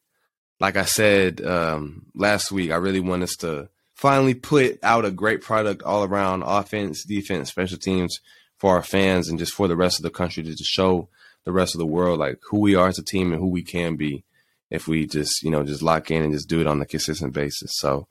like 0.60 0.76
I 0.76 0.84
said 0.84 1.40
um, 1.44 2.06
last 2.14 2.52
week, 2.52 2.70
I 2.70 2.76
really 2.76 3.00
want 3.00 3.22
us 3.22 3.34
to 3.40 3.68
finally 4.02 4.34
put 4.34 4.82
out 4.82 5.04
a 5.04 5.12
great 5.12 5.40
product 5.40 5.80
all 5.84 6.02
around 6.02 6.42
offense, 6.42 7.04
defense, 7.04 7.50
special 7.50 7.78
teams 7.78 8.18
for 8.58 8.74
our 8.74 8.82
fans 8.82 9.28
and 9.28 9.38
just 9.38 9.52
for 9.52 9.68
the 9.68 9.76
rest 9.76 9.96
of 9.96 10.02
the 10.02 10.10
country 10.10 10.42
to 10.42 10.56
show 10.64 11.08
the 11.44 11.52
rest 11.52 11.72
of 11.72 11.78
the 11.78 11.86
world 11.86 12.18
like 12.18 12.40
who 12.50 12.58
we 12.58 12.74
are 12.74 12.88
as 12.88 12.98
a 12.98 13.04
team 13.04 13.32
and 13.32 13.40
who 13.40 13.48
we 13.48 13.62
can 13.62 13.94
be 13.94 14.24
if 14.70 14.88
we 14.88 15.06
just, 15.06 15.44
you 15.44 15.52
know, 15.52 15.62
just 15.62 15.82
lock 15.82 16.10
in 16.10 16.20
and 16.20 16.32
just 16.32 16.48
do 16.48 16.60
it 16.60 16.66
on 16.66 16.82
a 16.82 16.84
consistent 16.84 17.32
basis. 17.32 17.70
So 17.76 18.08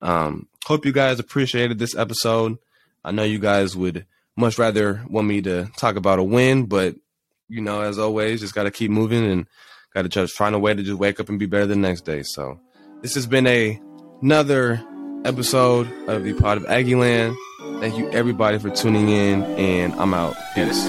um 0.00 0.46
hope 0.64 0.86
you 0.86 0.92
guys 0.92 1.18
appreciated 1.18 1.80
this 1.80 1.96
episode. 1.96 2.58
I 3.04 3.10
know 3.10 3.24
you 3.24 3.40
guys 3.40 3.76
would 3.76 4.06
much 4.36 4.60
rather 4.60 5.04
want 5.08 5.26
me 5.26 5.42
to 5.42 5.68
talk 5.76 5.96
about 5.96 6.20
a 6.20 6.24
win, 6.24 6.66
but 6.66 6.94
you 7.48 7.62
know, 7.62 7.80
as 7.80 7.98
always, 7.98 8.40
just 8.40 8.54
got 8.54 8.62
to 8.62 8.70
keep 8.70 8.92
moving 8.92 9.28
and 9.28 9.46
got 9.92 10.02
to 10.02 10.08
just 10.08 10.36
find 10.36 10.54
a 10.54 10.60
way 10.60 10.72
to 10.72 10.84
just 10.84 11.00
wake 11.00 11.18
up 11.18 11.28
and 11.28 11.40
be 11.40 11.46
better 11.46 11.66
the 11.66 11.74
next 11.74 12.02
day. 12.02 12.22
So 12.22 12.60
this 13.00 13.16
has 13.16 13.26
been 13.26 13.48
a 13.48 13.80
another 14.22 14.86
episode 15.24 15.90
of 16.08 16.24
the 16.24 16.32
Pod 16.34 16.58
of 16.58 16.64
Aggieland. 16.64 17.34
Thank 17.80 17.96
you 17.96 18.10
everybody 18.10 18.58
for 18.58 18.70
tuning 18.70 19.08
in, 19.08 19.42
and 19.42 19.94
I'm 19.94 20.14
out. 20.14 20.36
Peace. 20.54 20.88